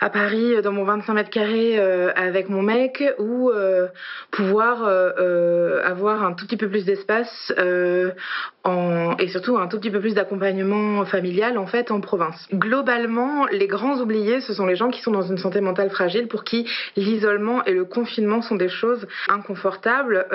à 0.00 0.10
Paris 0.10 0.60
dans 0.62 0.72
mon 0.72 0.84
25 0.84 1.14
mètres 1.14 1.30
carrés 1.30 1.78
avec 1.78 2.48
mon 2.48 2.60
mec 2.60 3.04
ou 3.18 3.52
pouvoir 4.32 4.82
avoir 4.82 6.24
un 6.24 6.32
tout 6.32 6.44
petit 6.44 6.56
peu 6.56 6.68
plus 6.68 6.84
d'espace 6.84 7.52
et 7.56 9.28
surtout 9.28 9.58
un 9.58 9.68
tout 9.68 9.78
petit 9.78 9.92
peu 9.92 10.00
plus 10.00 10.14
d'accompagnement 10.14 11.04
familial 11.04 11.56
en 11.56 11.66
fait 11.68 11.92
en 11.92 12.00
province. 12.00 12.48
Globalement, 12.52 13.46
les 13.46 13.68
grands 13.68 14.00
oubliés, 14.00 14.40
ce 14.40 14.54
sont 14.54 14.66
les 14.66 14.74
gens 14.74 14.90
qui 14.90 15.00
sont 15.02 15.12
dans 15.12 15.22
une 15.22 15.38
santé 15.38 15.60
mentale 15.60 15.90
fragile 15.90 16.26
pour 16.26 16.42
qui 16.42 16.68
l'isolement 16.96 17.64
et 17.64 17.72
le 17.72 17.84
confinement 17.84 18.42
sont 18.42 18.56
des 18.56 18.68
choses 18.68 19.06
inconfortables, 19.28 20.26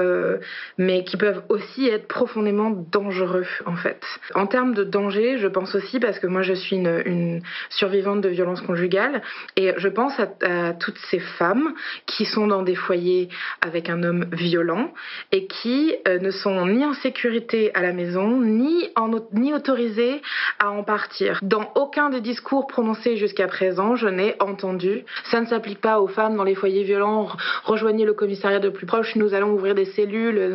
mais 0.77 1.03
qui 1.03 1.17
peuvent 1.17 1.41
aussi 1.49 1.89
être 1.89 2.07
profondément 2.07 2.69
dangereux 2.69 3.47
en 3.65 3.75
fait. 3.75 4.01
En 4.33 4.47
termes 4.47 4.73
de 4.73 4.85
danger, 4.85 5.37
je 5.37 5.47
pense 5.47 5.75
aussi 5.75 5.99
parce 5.99 6.19
que 6.19 6.27
moi 6.27 6.41
je 6.47 6.53
suis 6.53 6.75
une, 6.75 7.41
survivante 7.69 8.21
de 8.21 8.29
violence 8.29 8.61
conjugale 8.61 9.21
et 9.55 9.73
je 9.77 9.87
pense 9.87 10.19
à, 10.19 10.73
toutes 10.73 10.97
ces 11.09 11.19
femmes 11.19 11.73
qui 12.05 12.25
sont 12.25 12.47
dans 12.47 12.63
des 12.63 12.75
foyers 12.75 13.29
avec 13.61 13.89
un 13.89 14.03
homme 14.03 14.25
violent 14.31 14.93
et 15.31 15.47
qui 15.47 15.95
euh, 16.07 16.19
ne 16.19 16.31
sont 16.31 16.65
ni 16.67 16.85
en 16.85 16.93
sécurité 16.93 17.73
à 17.75 17.81
la 17.81 17.93
maison 17.93 18.41
ni, 18.41 18.89
ni 19.33 19.53
autorisé 19.53 20.21
à 20.59 20.71
en 20.71 20.83
partir. 20.83 21.39
Dans 21.41 21.71
aucun 21.75 22.09
des 22.09 22.21
discours 22.21 22.67
prononcés 22.67 23.17
jusqu'à 23.17 23.47
présent, 23.47 23.95
je 23.95 24.07
n'ai 24.07 24.35
entendu 24.39 25.03
ça 25.25 25.41
ne 25.41 25.45
s'applique 25.45 25.81
pas 25.81 25.99
aux 25.99 26.07
femmes 26.07 26.35
dans 26.35 26.43
les 26.43 26.55
foyers 26.55 26.83
violents, 26.83 27.29
rejoignez 27.63 28.05
le 28.05 28.13
commissariat 28.13 28.59
de 28.59 28.69
plus 28.69 28.85
proche, 28.85 29.15
nous 29.15 29.33
allons 29.33 29.51
ouvrir 29.53 29.75
des 29.75 29.85
cellules. 29.85 30.53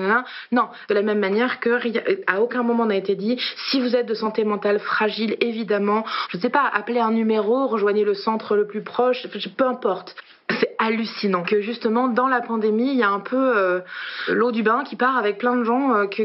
Non, 0.50 0.68
de 0.88 0.94
la 0.94 1.02
même 1.02 1.18
manière 1.18 1.60
que 1.60 1.78
à 2.26 2.40
aucun 2.40 2.62
moment 2.62 2.86
n'a 2.86 2.96
été 2.96 3.14
dit 3.14 3.38
si 3.70 3.80
vous 3.80 3.96
êtes 3.96 4.06
de 4.06 4.14
santé 4.14 4.44
mentale 4.44 4.78
fragile, 4.78 5.36
évidemment, 5.40 5.71
je 6.30 6.36
ne 6.36 6.42
sais 6.42 6.50
pas, 6.50 6.70
appelez 6.72 7.00
un 7.00 7.12
numéro, 7.12 7.66
rejoignez 7.66 8.04
le 8.04 8.14
centre 8.14 8.56
le 8.56 8.66
plus 8.66 8.82
proche, 8.82 9.26
peu 9.56 9.66
importe 9.66 10.16
c'est 10.60 10.74
hallucinant 10.78 11.42
que 11.42 11.60
justement 11.60 12.08
dans 12.08 12.28
la 12.28 12.40
pandémie, 12.40 12.90
il 12.90 12.98
y 12.98 13.02
a 13.02 13.10
un 13.10 13.20
peu 13.20 13.56
euh, 13.56 13.80
l'eau 14.28 14.52
du 14.52 14.62
bain 14.62 14.84
qui 14.84 14.96
part 14.96 15.16
avec 15.16 15.38
plein 15.38 15.56
de 15.56 15.64
gens 15.64 15.94
euh, 15.94 16.06
que, 16.06 16.24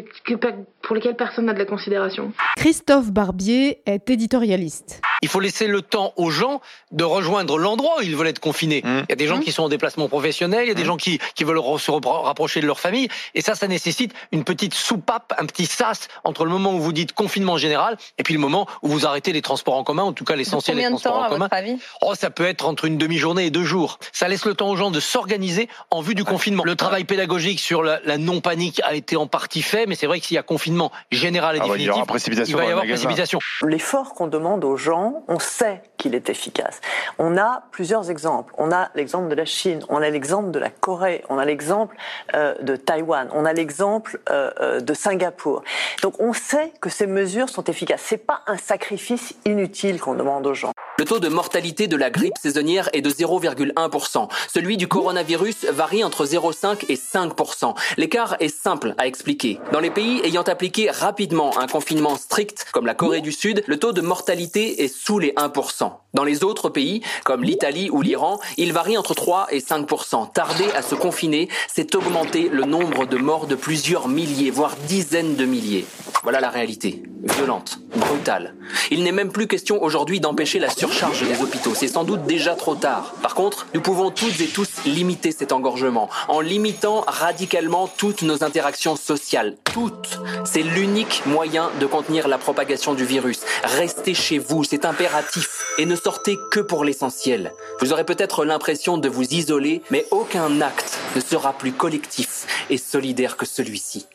pour 0.81 0.95
lesquels 0.95 1.15
personne 1.15 1.45
n'a 1.45 1.53
de 1.53 1.59
la 1.59 1.65
considération. 1.65 2.31
Christophe 2.57 3.11
Barbier 3.11 3.81
est 3.85 4.09
éditorialiste. 4.09 5.01
Il 5.21 5.29
faut 5.29 5.39
laisser 5.39 5.67
le 5.67 5.81
temps 5.81 6.13
aux 6.15 6.29
gens 6.29 6.61
de 6.91 7.03
rejoindre 7.03 7.57
l'endroit 7.57 7.95
où 7.99 8.01
ils 8.01 8.15
veulent 8.15 8.27
être 8.27 8.39
confinés. 8.39 8.81
Mmh. 8.83 8.99
Il 8.99 9.09
y 9.09 9.13
a 9.13 9.15
des 9.15 9.27
gens 9.27 9.37
mmh. 9.37 9.41
qui 9.41 9.51
sont 9.51 9.63
en 9.63 9.69
déplacement 9.69 10.07
professionnel, 10.07 10.61
il 10.63 10.67
y 10.67 10.71
a 10.71 10.75
des 10.75 10.83
mmh. 10.83 10.85
gens 10.85 10.97
qui, 10.97 11.19
qui 11.35 11.43
veulent 11.43 11.59
se 11.79 11.91
rapprocher 11.91 12.61
de 12.61 12.67
leur 12.67 12.79
famille, 12.79 13.07
et 13.33 13.41
ça, 13.41 13.55
ça 13.55 13.67
nécessite 13.67 14.13
une 14.31 14.43
petite 14.43 14.73
soupape, 14.73 15.33
un 15.37 15.45
petit 15.45 15.65
sas 15.65 16.07
entre 16.23 16.45
le 16.45 16.51
moment 16.51 16.73
où 16.73 16.79
vous 16.79 16.93
dites 16.93 17.13
confinement 17.13 17.57
général 17.57 17.97
et 18.17 18.23
puis 18.23 18.33
le 18.33 18.39
moment 18.39 18.67
où 18.81 18.87
vous 18.87 19.05
arrêtez 19.05 19.33
les 19.33 19.41
transports 19.41 19.75
en 19.75 19.83
commun, 19.83 20.03
en 20.03 20.13
tout 20.13 20.23
cas 20.23 20.35
l'essentiel 20.35 20.77
des 20.77 20.83
transports 20.83 21.13
de 21.13 21.17
temps, 21.17 21.45
en 21.45 21.49
commun. 21.49 21.77
Oh, 22.01 22.13
ça 22.15 22.29
peut 22.29 22.45
être 22.45 22.65
entre 22.65 22.85
une 22.85 22.97
demi-journée 22.97 23.45
et 23.45 23.51
deux 23.51 23.63
jours. 23.63 23.99
Ça 24.17 24.27
laisse 24.27 24.45
le 24.45 24.55
temps 24.55 24.71
aux 24.71 24.75
gens 24.75 24.89
de 24.89 24.99
s'organiser 24.99 25.69
en 25.91 26.01
vue 26.01 26.15
du 26.15 26.23
confinement. 26.23 26.63
Le 26.63 26.75
travail 26.75 27.03
pédagogique 27.03 27.59
sur 27.59 27.83
la, 27.83 28.17
non-panique 28.17 28.81
a 28.83 28.95
été 28.95 29.15
en 29.15 29.27
partie 29.27 29.61
fait, 29.61 29.85
mais 29.85 29.93
c'est 29.93 30.07
vrai 30.07 30.19
que 30.19 30.25
s'il 30.25 30.33
y 30.33 30.39
a 30.39 30.43
confinement 30.43 30.91
général 31.11 31.55
et 31.55 31.59
définitif, 31.59 31.83
il, 31.83 31.85
y 31.85 31.91
aura 31.91 32.05
précipitation 32.07 32.57
il 32.57 32.59
va 32.59 32.67
y 32.67 32.71
avoir 32.71 32.83
précipitation. 32.83 33.37
L'effort 33.61 34.15
qu'on 34.15 34.25
demande 34.25 34.65
aux 34.65 34.75
gens, 34.75 35.23
on 35.27 35.37
sait 35.37 35.83
qu'il 35.97 36.15
est 36.15 36.29
efficace. 36.29 36.79
On 37.19 37.37
a 37.37 37.63
plusieurs 37.71 38.09
exemples. 38.09 38.53
On 38.57 38.71
a 38.71 38.89
l'exemple 38.95 39.29
de 39.29 39.35
la 39.35 39.45
Chine, 39.45 39.83
on 39.89 39.97
a 39.97 40.09
l'exemple 40.09 40.51
de 40.51 40.59
la 40.59 40.69
Corée, 40.69 41.23
on 41.29 41.37
a 41.37 41.45
l'exemple 41.45 41.95
euh, 42.35 42.55
de 42.61 42.75
Taïwan, 42.75 43.29
on 43.33 43.45
a 43.45 43.53
l'exemple 43.53 44.19
euh, 44.29 44.51
euh, 44.59 44.79
de 44.79 44.93
Singapour. 44.93 45.63
Donc 46.01 46.19
on 46.19 46.33
sait 46.33 46.71
que 46.81 46.89
ces 46.89 47.07
mesures 47.07 47.49
sont 47.49 47.63
efficaces. 47.65 48.01
C'est 48.05 48.17
pas 48.17 48.41
un 48.47 48.57
sacrifice 48.57 49.35
inutile 49.45 49.99
qu'on 49.99 50.15
demande 50.15 50.45
aux 50.47 50.53
gens. 50.53 50.71
Le 50.99 51.05
taux 51.05 51.19
de 51.19 51.29
mortalité 51.29 51.87
de 51.87 51.95
la 51.95 52.09
grippe 52.09 52.37
saisonnière 52.41 52.89
est 52.91 53.01
de 53.01 53.11
0,1%. 53.11 54.29
Celui 54.51 54.77
du 54.77 54.87
coronavirus 54.87 55.65
varie 55.65 56.03
entre 56.03 56.25
0,5 56.25 56.85
et 56.89 56.95
5%. 56.95 57.75
L'écart 57.97 58.35
est 58.39 58.49
simple 58.49 58.95
à 58.97 59.05
expliquer. 59.05 59.59
Dans 59.71 59.79
les 59.79 59.91
pays 59.91 60.21
ayant 60.23 60.41
appliqué 60.41 60.89
rapidement 60.89 61.59
un 61.59 61.67
confinement 61.67 62.15
strict, 62.15 62.65
comme 62.73 62.87
la 62.87 62.95
Corée 62.95 63.21
du 63.21 63.31
Sud, 63.31 63.63
le 63.67 63.77
taux 63.77 63.93
de 63.93 64.01
mortalité 64.01 64.83
est 64.83 64.87
sous 64.87 65.19
les 65.19 65.33
1%. 65.33 65.86
Dans 66.13 66.23
les 66.23 66.43
autres 66.43 66.69
pays, 66.69 67.01
comme 67.23 67.43
l'Italie 67.43 67.89
ou 67.91 68.01
l'Iran, 68.01 68.39
il 68.57 68.73
varie 68.73 68.97
entre 68.97 69.13
3 69.13 69.47
et 69.51 69.59
5%. 69.59 70.31
Tarder 70.31 70.71
à 70.75 70.81
se 70.81 70.95
confiner, 70.95 71.49
c'est 71.67 71.93
augmenter 71.95 72.49
le 72.49 72.63
nombre 72.63 73.05
de 73.05 73.17
morts 73.17 73.47
de 73.47 73.55
plusieurs 73.55 74.07
milliers, 74.07 74.49
voire 74.49 74.75
dizaines 74.87 75.35
de 75.35 75.45
milliers. 75.45 75.85
Voilà 76.27 76.41
la 76.41 76.49
réalité. 76.49 77.03
Violente, 77.37 77.79
brutale. 77.95 78.53
Il 78.91 79.03
n'est 79.03 79.13
même 79.13 79.31
plus 79.31 79.47
question 79.47 79.81
aujourd'hui 79.81 80.19
d'empêcher 80.19 80.59
la 80.59 80.69
surcharge 80.69 81.25
des 81.25 81.41
hôpitaux. 81.41 81.73
C'est 81.73 81.87
sans 81.87 82.03
doute 82.03 82.25
déjà 82.25 82.53
trop 82.53 82.75
tard. 82.75 83.15
Par 83.21 83.33
contre, 83.33 83.65
nous 83.73 83.79
pouvons 83.79 84.11
toutes 84.11 84.41
et 84.41 84.47
tous 84.47 84.83
limiter 84.85 85.31
cet 85.31 85.53
engorgement 85.53 86.09
en 86.27 86.41
limitant 86.41 87.05
radicalement 87.07 87.87
toutes 87.87 88.23
nos 88.23 88.43
interactions 88.43 88.97
sociales. 88.97 89.55
Toutes. 89.63 90.19
C'est 90.43 90.63
l'unique 90.63 91.23
moyen 91.25 91.71
de 91.79 91.85
contenir 91.85 92.27
la 92.27 92.37
propagation 92.37 92.93
du 92.93 93.05
virus. 93.05 93.39
Restez 93.63 94.13
chez 94.13 94.37
vous, 94.37 94.65
c'est 94.65 94.83
impératif. 94.83 95.63
Et 95.77 95.85
ne 95.85 95.95
sortez 95.95 96.37
que 96.51 96.59
pour 96.59 96.83
l'essentiel. 96.83 97.53
Vous 97.79 97.93
aurez 97.93 98.03
peut-être 98.03 98.43
l'impression 98.43 98.97
de 98.97 99.07
vous 99.07 99.33
isoler, 99.33 99.81
mais 99.91 100.05
aucun 100.11 100.59
acte 100.59 100.99
ne 101.15 101.21
sera 101.21 101.53
plus 101.53 101.71
collectif 101.71 102.47
et 102.69 102.77
solidaire 102.77 103.37
que 103.37 103.45
celui-ci. 103.45 104.07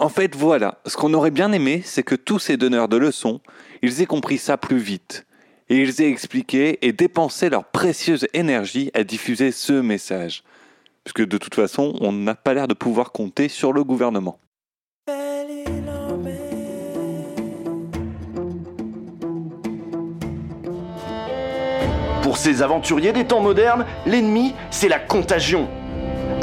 En 0.00 0.08
fait, 0.08 0.34
voilà, 0.34 0.78
ce 0.86 0.96
qu'on 0.96 1.14
aurait 1.14 1.30
bien 1.30 1.52
aimé, 1.52 1.80
c'est 1.84 2.02
que 2.02 2.16
tous 2.16 2.40
ces 2.40 2.56
donneurs 2.56 2.88
de 2.88 2.96
leçons, 2.96 3.40
ils 3.80 4.02
aient 4.02 4.06
compris 4.06 4.38
ça 4.38 4.56
plus 4.56 4.78
vite. 4.78 5.24
Et 5.68 5.76
ils 5.76 6.02
aient 6.02 6.10
expliqué 6.10 6.84
et 6.84 6.92
dépensé 6.92 7.48
leur 7.48 7.64
précieuse 7.64 8.26
énergie 8.34 8.90
à 8.94 9.04
diffuser 9.04 9.52
ce 9.52 9.72
message. 9.72 10.42
Puisque 11.04 11.24
de 11.24 11.38
toute 11.38 11.54
façon, 11.54 11.96
on 12.00 12.10
n'a 12.10 12.34
pas 12.34 12.54
l'air 12.54 12.66
de 12.66 12.74
pouvoir 12.74 13.12
compter 13.12 13.48
sur 13.48 13.72
le 13.72 13.84
gouvernement. 13.84 14.40
Pour 22.22 22.36
ces 22.36 22.62
aventuriers 22.62 23.12
des 23.12 23.26
temps 23.26 23.40
modernes, 23.40 23.86
l'ennemi, 24.06 24.54
c'est 24.72 24.88
la 24.88 24.98
contagion. 24.98 25.68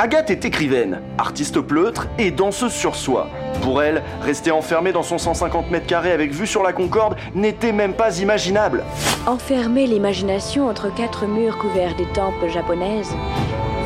Agathe 0.03 0.31
est 0.31 0.45
écrivaine, 0.45 0.99
artiste 1.19 1.61
pleutre 1.61 2.07
et 2.17 2.31
danseuse 2.31 2.73
sur 2.73 2.95
soi. 2.95 3.29
Pour 3.61 3.83
elle, 3.83 4.01
rester 4.23 4.49
enfermée 4.49 4.93
dans 4.93 5.03
son 5.03 5.19
150 5.19 5.69
mètres 5.69 5.85
carrés 5.85 6.11
avec 6.11 6.31
vue 6.31 6.47
sur 6.47 6.63
la 6.63 6.73
Concorde 6.73 7.15
n'était 7.35 7.71
même 7.71 7.93
pas 7.93 8.17
imaginable. 8.17 8.83
Enfermer 9.27 9.85
l'imagination 9.85 10.67
entre 10.67 10.91
quatre 10.91 11.27
murs 11.27 11.59
couverts 11.59 11.95
temples 12.15 12.49
japonaises, 12.49 13.13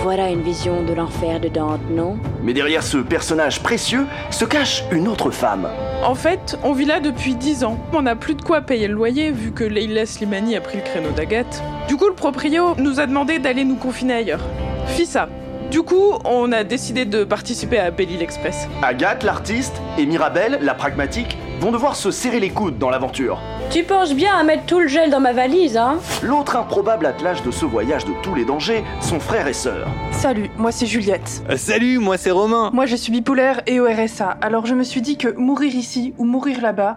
voilà 0.03 0.29
une 0.29 0.41
vision 0.41 0.83
de 0.83 0.93
l'enfer 0.93 1.41
de 1.41 1.49
Dante, 1.49 1.81
non? 1.89 2.17
Mais 2.41 2.53
derrière 2.53 2.83
ce 2.83 2.95
personnage 2.99 3.61
précieux 3.61 4.05
se 4.29 4.45
cache 4.45 4.85
une 4.93 5.09
autre 5.09 5.31
femme. 5.31 5.67
En 6.01 6.15
fait, 6.15 6.57
on 6.63 6.71
vit 6.71 6.85
là 6.85 7.01
depuis 7.01 7.35
10 7.35 7.65
ans. 7.65 7.77
On 7.91 8.03
n'a 8.03 8.15
plus 8.15 8.35
de 8.35 8.41
quoi 8.41 8.61
payer 8.61 8.87
le 8.87 8.93
loyer 8.93 9.31
vu 9.31 9.51
que 9.51 9.65
Leila 9.65 10.05
Slimani 10.05 10.55
a 10.55 10.61
pris 10.61 10.77
le 10.77 10.83
créneau 10.83 11.11
d'Agathe. 11.11 11.61
Du 11.89 11.97
coup, 11.97 12.07
le 12.07 12.15
proprio 12.15 12.73
nous 12.77 13.01
a 13.01 13.05
demandé 13.05 13.37
d'aller 13.37 13.65
nous 13.65 13.75
confiner 13.75 14.13
ailleurs. 14.13 14.45
Fissa. 14.87 15.27
Du 15.71 15.81
coup, 15.81 16.13
on 16.23 16.51
a 16.51 16.63
décidé 16.63 17.05
de 17.05 17.23
participer 17.23 17.79
à 17.79 17.91
Belle 17.91 18.21
Express. 18.21 18.67
Agathe, 18.81 19.23
l'artiste, 19.23 19.81
et 19.97 20.05
Mirabelle, 20.05 20.59
la 20.61 20.73
pragmatique, 20.73 21.37
vont 21.59 21.71
devoir 21.71 21.95
se 21.95 22.11
serrer 22.11 22.39
les 22.39 22.49
coudes 22.49 22.77
dans 22.77 22.89
l'aventure. 22.89 23.39
Tu 23.71 23.83
penses 23.83 24.13
bien 24.13 24.35
à 24.35 24.43
mettre 24.43 24.65
tout 24.65 24.79
le 24.79 24.87
gel 24.87 25.09
dans 25.09 25.19
ma 25.19 25.33
valise, 25.33 25.75
hein 25.75 25.97
L'autre 26.21 26.55
improbable 26.55 27.05
attelage 27.05 27.41
de 27.43 27.51
ce 27.51 27.65
voyage 27.65 28.05
de 28.05 28.11
tous 28.21 28.35
les 28.35 28.45
dangers, 28.45 28.83
son 28.99 29.19
frère 29.19 29.47
et 29.47 29.53
sœur. 29.53 29.87
Salut, 30.11 30.51
moi 30.57 30.71
c'est 30.71 30.85
Juliette. 30.85 31.43
Euh, 31.49 31.57
salut, 31.57 31.97
moi 31.97 32.17
c'est 32.17 32.31
Romain. 32.31 32.69
Moi 32.73 32.85
je 32.85 32.95
suis 32.95 33.11
bipolaire 33.11 33.61
et 33.65 33.79
au 33.79 33.85
RSA, 33.85 34.37
alors 34.41 34.65
je 34.65 34.75
me 34.75 34.83
suis 34.83 35.01
dit 35.01 35.17
que 35.17 35.29
mourir 35.29 35.73
ici 35.73 36.13
ou 36.17 36.25
mourir 36.25 36.61
là-bas, 36.61 36.95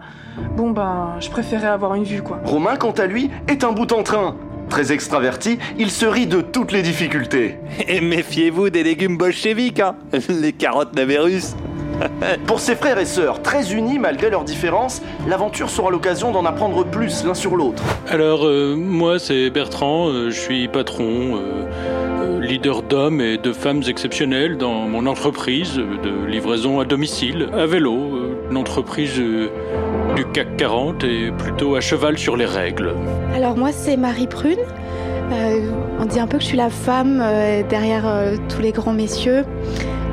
bon 0.55 0.69
ben, 0.71 1.15
je 1.19 1.29
préférais 1.29 1.67
avoir 1.67 1.95
une 1.95 2.03
vue 2.03 2.21
quoi. 2.21 2.39
Romain, 2.45 2.75
quant 2.75 2.91
à 2.91 3.07
lui, 3.07 3.31
est 3.47 3.63
un 3.63 3.71
bout 3.71 3.91
en 3.91 4.03
train. 4.03 4.35
Très 4.69 4.91
extraverti, 4.91 5.57
il 5.77 5.89
se 5.89 6.05
rit 6.05 6.27
de 6.27 6.41
toutes 6.41 6.71
les 6.71 6.81
difficultés. 6.81 7.57
Et 7.87 8.01
méfiez-vous 8.01 8.69
des 8.69 8.83
légumes 8.83 9.17
bolcheviques, 9.17 9.79
hein 9.79 9.95
Les 10.29 10.53
carottes 10.53 10.95
navérus 10.95 11.55
Pour 12.47 12.59
ses 12.59 12.75
frères 12.75 12.99
et 12.99 13.05
sœurs, 13.05 13.41
très 13.41 13.73
unis 13.73 13.99
malgré 13.99 14.29
leurs 14.29 14.43
différences, 14.43 15.01
l'aventure 15.27 15.69
sera 15.69 15.89
l'occasion 15.89 16.31
d'en 16.31 16.45
apprendre 16.45 16.85
plus 16.85 17.23
l'un 17.25 17.33
sur 17.33 17.55
l'autre. 17.55 17.83
Alors, 18.07 18.45
euh, 18.45 18.75
moi 18.75 19.19
c'est 19.19 19.49
Bertrand, 19.49 20.09
euh, 20.09 20.29
je 20.29 20.39
suis 20.39 20.67
patron, 20.67 21.37
euh, 21.37 22.39
leader 22.39 22.83
d'hommes 22.83 23.21
et 23.21 23.37
de 23.37 23.51
femmes 23.51 23.83
exceptionnels 23.87 24.57
dans 24.57 24.87
mon 24.87 25.05
entreprise 25.07 25.75
de 25.75 26.25
livraison 26.25 26.79
à 26.79 26.85
domicile, 26.85 27.49
à 27.53 27.65
vélo, 27.65 27.97
une 28.49 28.57
entreprise 28.57 29.21
du 30.19 30.25
CAC 30.33 30.57
40 30.57 31.03
et 31.05 31.31
plutôt 31.31 31.75
à 31.75 31.79
cheval 31.79 32.17
sur 32.17 32.35
les 32.35 32.45
règles. 32.45 32.93
Alors 33.33 33.55
moi 33.55 33.71
c'est 33.71 33.95
Marie 33.95 34.27
Prune. 34.27 34.59
on 35.31 36.05
dit 36.05 36.19
un 36.19 36.27
peu 36.27 36.37
que 36.37 36.43
je 36.43 36.49
suis 36.49 36.57
la 36.57 36.69
femme 36.69 37.23
derrière 37.69 38.03
tous 38.49 38.61
les 38.61 38.73
grands 38.73 38.91
messieurs. 38.91 39.45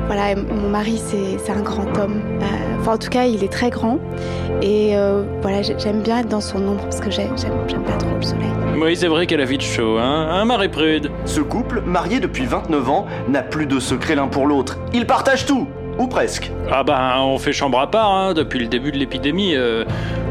Voilà, 0.07 0.35
mon 0.35 0.69
mari, 0.69 1.01
c'est 1.05 1.51
un 1.51 1.61
grand 1.61 1.97
homme. 1.97 2.21
Euh, 2.41 2.67
Enfin, 2.79 2.93
en 2.93 2.97
tout 2.97 3.09
cas, 3.09 3.25
il 3.25 3.43
est 3.43 3.51
très 3.51 3.69
grand. 3.69 3.99
Et 4.61 4.95
euh, 4.95 5.23
voilà, 5.41 5.61
j'aime 5.61 6.01
bien 6.01 6.19
être 6.19 6.29
dans 6.29 6.39
son 6.39 6.65
ombre 6.65 6.83
parce 6.83 7.01
que 7.01 7.11
j'aime 7.11 7.35
pas 7.85 7.97
trop 7.97 8.15
le 8.15 8.21
soleil. 8.21 8.47
Oui, 8.79 8.95
c'est 8.95 9.07
vrai 9.07 9.27
qu'elle 9.27 9.41
a 9.41 9.45
vite 9.45 9.61
chaud, 9.61 9.97
hein, 9.97 10.27
hein 10.31 10.45
Marie-Prude 10.45 11.11
Ce 11.25 11.41
couple, 11.41 11.81
marié 11.85 12.21
depuis 12.21 12.45
29 12.45 12.89
ans, 12.89 13.05
n'a 13.27 13.41
plus 13.41 13.65
de 13.65 13.79
secret 13.79 14.15
l'un 14.15 14.27
pour 14.27 14.47
l'autre. 14.47 14.77
Ils 14.93 15.05
partagent 15.05 15.45
tout 15.45 15.67
ou 15.97 16.07
presque. 16.07 16.51
Ah 16.71 16.83
ben, 16.83 17.17
on 17.19 17.37
fait 17.37 17.53
chambre 17.53 17.79
à 17.79 17.89
part 17.89 18.11
hein, 18.11 18.33
depuis 18.33 18.59
le 18.59 18.67
début 18.67 18.91
de 18.91 18.97
l'épidémie. 18.97 19.55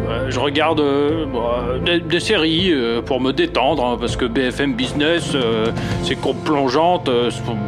Euh, 0.08 0.30
je 0.30 0.38
regarde 0.38 0.80
euh, 0.80 1.98
des, 1.98 2.20
séries 2.20 2.70
euh, 2.72 3.02
pour 3.02 3.20
me 3.20 3.32
détendre, 3.32 3.84
hein, 3.84 3.96
parce 3.98 4.16
que 4.16 4.24
BFM 4.24 4.74
Business, 4.74 5.36
c'est 6.02 6.16
courbe 6.16 6.42
plongeante, 6.44 7.10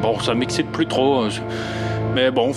bon, 0.02 0.18
ça 0.20 0.34
m'excite 0.34 0.70
plus 0.70 0.86
trop. 0.86 1.20
Hein. 1.20 1.28
Mais 2.14 2.30
bon, 2.30 2.52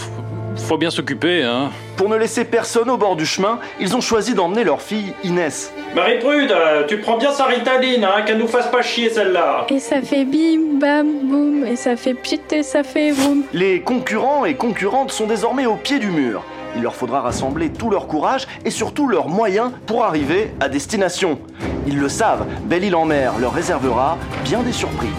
faut 0.58 0.78
bien 0.78 0.90
s'occuper, 0.90 1.44
hein. 1.44 1.70
Pour 1.98 2.10
ne 2.10 2.16
laisser 2.16 2.46
personne 2.46 2.90
au 2.90 2.98
bord 2.98 3.16
du 3.16 3.26
chemin, 3.26 3.60
ils 3.80 3.96
ont 3.96 4.02
choisi 4.02 4.34
d'emmener 4.34 4.64
leur 4.64 4.82
fille 4.82 5.14
Inès. 5.24 5.72
Marie-Prude, 5.96 6.54
tu 6.88 6.98
prends 6.98 7.18
bien 7.18 7.32
sa 7.32 7.46
ritaline, 7.46 8.04
hein, 8.04 8.24
qu'elle 8.26 8.38
nous 8.38 8.48
fasse 8.48 8.68
pas 8.68 8.82
chier 8.82 9.10
celle-là. 9.10 9.66
Et 9.70 9.80
ça 9.80 10.02
fait 10.02 10.26
bim, 10.26 10.80
bam, 10.80 11.08
boum, 11.24 11.66
et 11.66 11.76
ça 11.76 11.96
fait 11.96 12.14
pchit 12.14 12.42
et 12.52 12.64
ça 12.64 12.84
fait 12.84 13.12
boum. 13.12 13.44
Les 13.54 13.82
concurrents 13.82 14.46
et 14.46 14.56
concurrentes 14.56 15.12
sont 15.12 15.28
désormais 15.28 15.66
au 15.66 15.76
pied 15.76 16.00
du 16.00 16.08
mur. 16.08 16.44
Il 16.76 16.84
leur 16.84 16.96
faudra 16.96 17.22
rassembler 17.22 17.70
tout 17.70 17.90
leur 17.90 18.08
courage 18.08 18.48
et 18.64 18.72
surtout 18.72 19.08
leurs 19.08 19.28
moyens 19.28 19.72
pour 19.86 20.06
arriver 20.06 20.54
à 20.62 20.70
destination. 20.70 21.38
Ils 21.86 22.00
le 22.00 22.08
savent, 22.08 22.46
Belle-Île-en-Mer 22.64 23.34
leur 23.40 23.54
réservera 23.54 24.18
bien 24.46 24.62
des 24.62 24.72
surprises. 24.72 25.10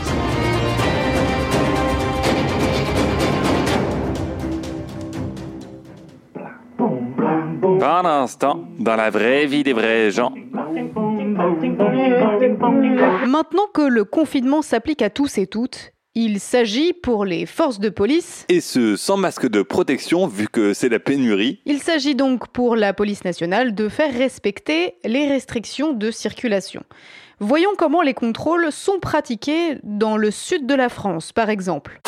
Un 8.04 8.22
instant, 8.22 8.64
dans 8.80 8.96
la 8.96 9.10
vraie 9.10 9.46
vie 9.46 9.62
des 9.62 9.72
vrais 9.72 10.10
gens. 10.10 10.34
Maintenant 13.26 13.66
que 13.72 13.82
le 13.82 14.02
confinement 14.02 14.60
s'applique 14.60 15.02
à 15.02 15.10
tous 15.10 15.38
et 15.38 15.46
toutes, 15.46 15.92
il 16.16 16.40
s'agit 16.40 16.94
pour 16.94 17.24
les 17.24 17.46
forces 17.46 17.78
de 17.78 17.90
police. 17.90 18.44
Et 18.48 18.60
ce 18.60 18.96
sans 18.96 19.16
masque 19.16 19.48
de 19.48 19.62
protection 19.62 20.26
vu 20.26 20.48
que 20.48 20.74
c'est 20.74 20.88
la 20.88 20.98
pénurie. 20.98 21.60
Il 21.64 21.78
s'agit 21.78 22.16
donc 22.16 22.48
pour 22.48 22.74
la 22.74 22.92
police 22.92 23.24
nationale 23.24 23.72
de 23.72 23.88
faire 23.88 24.12
respecter 24.12 24.96
les 25.04 25.28
restrictions 25.28 25.92
de 25.92 26.10
circulation. 26.10 26.82
Voyons 27.38 27.70
comment 27.78 28.02
les 28.02 28.14
contrôles 28.14 28.72
sont 28.72 28.98
pratiqués 28.98 29.78
dans 29.84 30.16
le 30.16 30.32
sud 30.32 30.66
de 30.66 30.74
la 30.74 30.88
France, 30.88 31.30
par 31.30 31.50
exemple. 31.50 32.00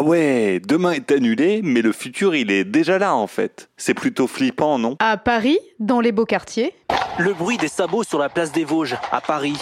Ah 0.00 0.04
ouais, 0.04 0.60
demain 0.64 0.92
est 0.92 1.10
annulé, 1.10 1.60
mais 1.64 1.82
le 1.82 1.90
futur 1.90 2.36
il 2.36 2.52
est 2.52 2.62
déjà 2.62 3.00
là 3.00 3.16
en 3.16 3.26
fait. 3.26 3.68
C'est 3.76 3.94
plutôt 3.94 4.28
flippant, 4.28 4.78
non? 4.78 4.94
À 5.00 5.16
Paris, 5.16 5.58
dans 5.80 6.00
les 6.00 6.12
beaux 6.12 6.24
quartiers. 6.24 6.72
Le 7.18 7.34
bruit 7.34 7.56
des 7.56 7.66
sabots 7.66 8.04
sur 8.04 8.20
la 8.20 8.28
place 8.28 8.52
des 8.52 8.62
Vosges, 8.62 8.96
à 9.10 9.20
Paris. 9.20 9.58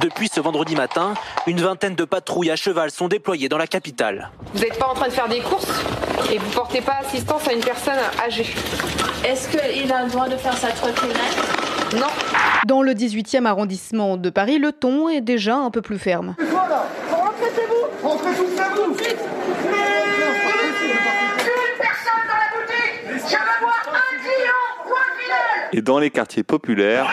Depuis 0.00 0.28
ce 0.32 0.38
vendredi 0.38 0.76
matin, 0.76 1.14
une 1.48 1.60
vingtaine 1.60 1.96
de 1.96 2.04
patrouilles 2.04 2.52
à 2.52 2.56
cheval 2.56 2.92
sont 2.92 3.08
déployées 3.08 3.48
dans 3.48 3.58
la 3.58 3.66
capitale. 3.66 4.30
Vous 4.54 4.60
n'êtes 4.60 4.78
pas 4.78 4.86
en 4.86 4.94
train 4.94 5.08
de 5.08 5.12
faire 5.12 5.28
des 5.28 5.40
courses? 5.40 5.82
Et 6.32 6.38
vous 6.38 6.50
portez 6.50 6.82
pas 6.82 6.98
assistance 7.00 7.48
à 7.48 7.52
une 7.52 7.58
personne 7.58 7.98
âgée? 8.24 8.46
Est-ce 9.24 9.48
qu'il 9.48 9.92
a 9.92 10.04
le 10.04 10.10
droit 10.10 10.28
de 10.28 10.36
faire 10.36 10.56
sa 10.56 10.68
trottinette? 10.68 11.96
Non. 11.98 12.06
Dans 12.64 12.82
le 12.82 12.92
18e 12.92 13.44
arrondissement 13.44 14.16
de 14.16 14.30
Paris, 14.30 14.60
le 14.60 14.70
ton 14.70 15.08
est 15.08 15.20
déjà 15.20 15.56
un 15.56 15.72
peu 15.72 15.82
plus 15.82 15.98
ferme. 15.98 16.36
Voilà, 16.38 16.86
rentrez 17.10 17.46
chez 17.56 17.66
vous 17.66 18.08
Rentrez 18.08 18.30
tous 18.36 18.56
chez 18.56 19.16
vous 19.16 19.29
Et 25.72 25.82
dans 25.82 25.98
les 25.98 26.10
quartiers 26.10 26.42
populaires, 26.42 27.06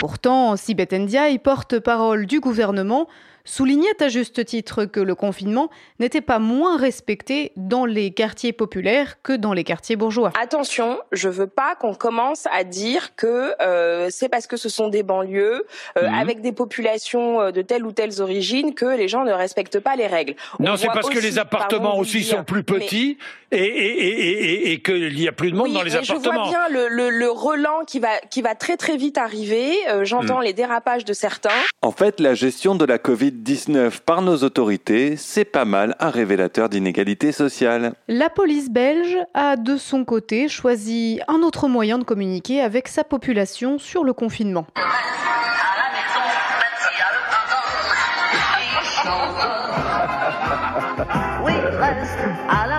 Pourtant, 0.00 0.56
Sibeth 0.56 0.92
Ndiaye, 0.92 1.38
porte-parole 1.38 2.26
du 2.26 2.40
gouvernement, 2.40 3.08
soulignait 3.44 4.02
à 4.02 4.08
juste 4.08 4.44
titre 4.44 4.86
que 4.86 5.00
le 5.00 5.14
confinement 5.14 5.70
n'était 6.00 6.22
pas 6.22 6.38
moins 6.38 6.78
respecté 6.78 7.52
dans 7.56 7.84
les 7.84 8.10
quartiers 8.10 8.52
populaires 8.52 9.22
que 9.22 9.34
dans 9.34 9.52
les 9.52 9.64
quartiers 9.64 9.96
bourgeois. 9.96 10.32
Attention, 10.40 10.98
je 11.12 11.28
veux 11.28 11.46
pas 11.46 11.74
qu'on 11.76 11.94
commence 11.94 12.48
à 12.50 12.64
dire 12.64 13.14
que 13.16 13.54
euh, 13.60 14.08
c'est 14.10 14.30
parce 14.30 14.46
que 14.46 14.56
ce 14.56 14.68
sont 14.68 14.88
des 14.88 15.02
banlieues 15.02 15.66
euh, 15.98 16.08
mhm. 16.08 16.14
avec 16.14 16.40
des 16.40 16.52
populations 16.52 17.40
euh, 17.40 17.50
de 17.50 17.60
telle 17.60 17.84
ou 17.84 17.92
telle 17.92 18.20
origine 18.20 18.74
que 18.74 18.86
les 18.86 19.08
gens 19.08 19.24
ne 19.24 19.32
respectent 19.32 19.80
pas 19.80 19.94
les 19.96 20.06
règles. 20.06 20.34
non, 20.58 20.76
c'est 20.76 20.86
parce 20.88 21.10
que 21.10 21.18
les 21.18 21.38
appartements 21.38 21.98
aussi 21.98 22.24
sont 22.24 22.44
plus 22.44 22.64
petits 22.64 23.18
et, 23.52 23.58
et, 23.58 24.72
et, 24.72 24.82
qu'il 24.82 25.20
y 25.20 25.28
a 25.28 25.32
plus 25.32 25.52
de 25.52 25.56
monde 25.56 25.72
dans 25.72 25.82
les 25.82 25.94
appartements. 25.94 26.22
Je 26.22 26.28
vois 26.30 26.48
bien 26.48 26.68
le, 26.70 26.88
le, 26.88 27.10
le, 27.10 27.30
relan 27.30 27.84
qui 27.86 28.00
va, 28.00 28.18
qui 28.30 28.42
va 28.42 28.54
très 28.54 28.76
très 28.76 28.96
vite 28.96 29.18
arriver. 29.18 29.72
J'entends 30.02 30.38
mhm. 30.38 30.44
les 30.44 30.52
dérapages 30.52 31.04
de 31.04 31.12
certains. 31.12 31.50
En 31.82 31.92
fait, 31.92 32.18
la 32.20 32.34
gestion 32.34 32.74
de 32.74 32.84
la 32.84 32.98
Covid 32.98 33.33
19 33.34 34.02
par 34.02 34.22
nos 34.22 34.36
autorités, 34.38 35.16
c'est 35.16 35.44
pas 35.44 35.64
mal 35.64 35.96
un 35.98 36.10
révélateur 36.10 36.68
d'inégalité 36.68 37.32
sociale. 37.32 37.94
La 38.06 38.30
police 38.30 38.70
belge 38.70 39.16
a 39.34 39.56
de 39.56 39.76
son 39.76 40.04
côté 40.04 40.48
choisi 40.48 41.20
un 41.26 41.42
autre 41.42 41.66
moyen 41.66 41.98
de 41.98 42.04
communiquer 42.04 42.60
avec 42.60 42.86
sa 42.86 43.02
population 43.02 43.78
sur 43.78 44.04
le 44.04 44.12
confinement. 44.12 44.66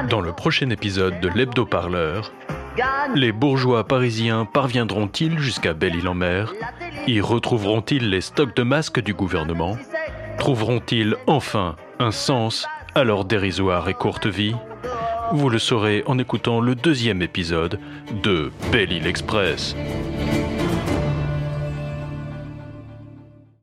Dans 0.09 0.21
le 0.21 0.31
prochain 0.31 0.69
épisode 0.69 1.19
de 1.19 1.27
l'Hebdo-Parleur, 1.27 2.31
les 3.13 3.31
bourgeois 3.33 3.85
parisiens 3.85 4.45
parviendront-ils 4.45 5.37
jusqu'à 5.37 5.73
Belle-Île-en-Mer? 5.73 6.53
Y 7.07 7.19
retrouveront-ils 7.19 8.09
les 8.09 8.21
stocks 8.21 8.55
de 8.55 8.63
masques 8.63 9.01
du 9.01 9.13
gouvernement? 9.13 9.77
Trouveront-ils 10.37 11.15
enfin 11.27 11.75
un 11.99 12.11
sens 12.11 12.67
à 12.93 13.03
leur 13.03 13.25
dérisoire 13.25 13.89
et 13.89 13.93
courte 13.93 14.27
vie? 14.27 14.55
Vous 15.33 15.49
le 15.49 15.59
saurez 15.59 16.03
en 16.05 16.19
écoutant 16.19 16.59
le 16.59 16.75
deuxième 16.75 17.21
épisode 17.21 17.79
de 18.23 18.51
Belle 18.71 18.91
Île 18.91 19.07
Express. 19.07 19.75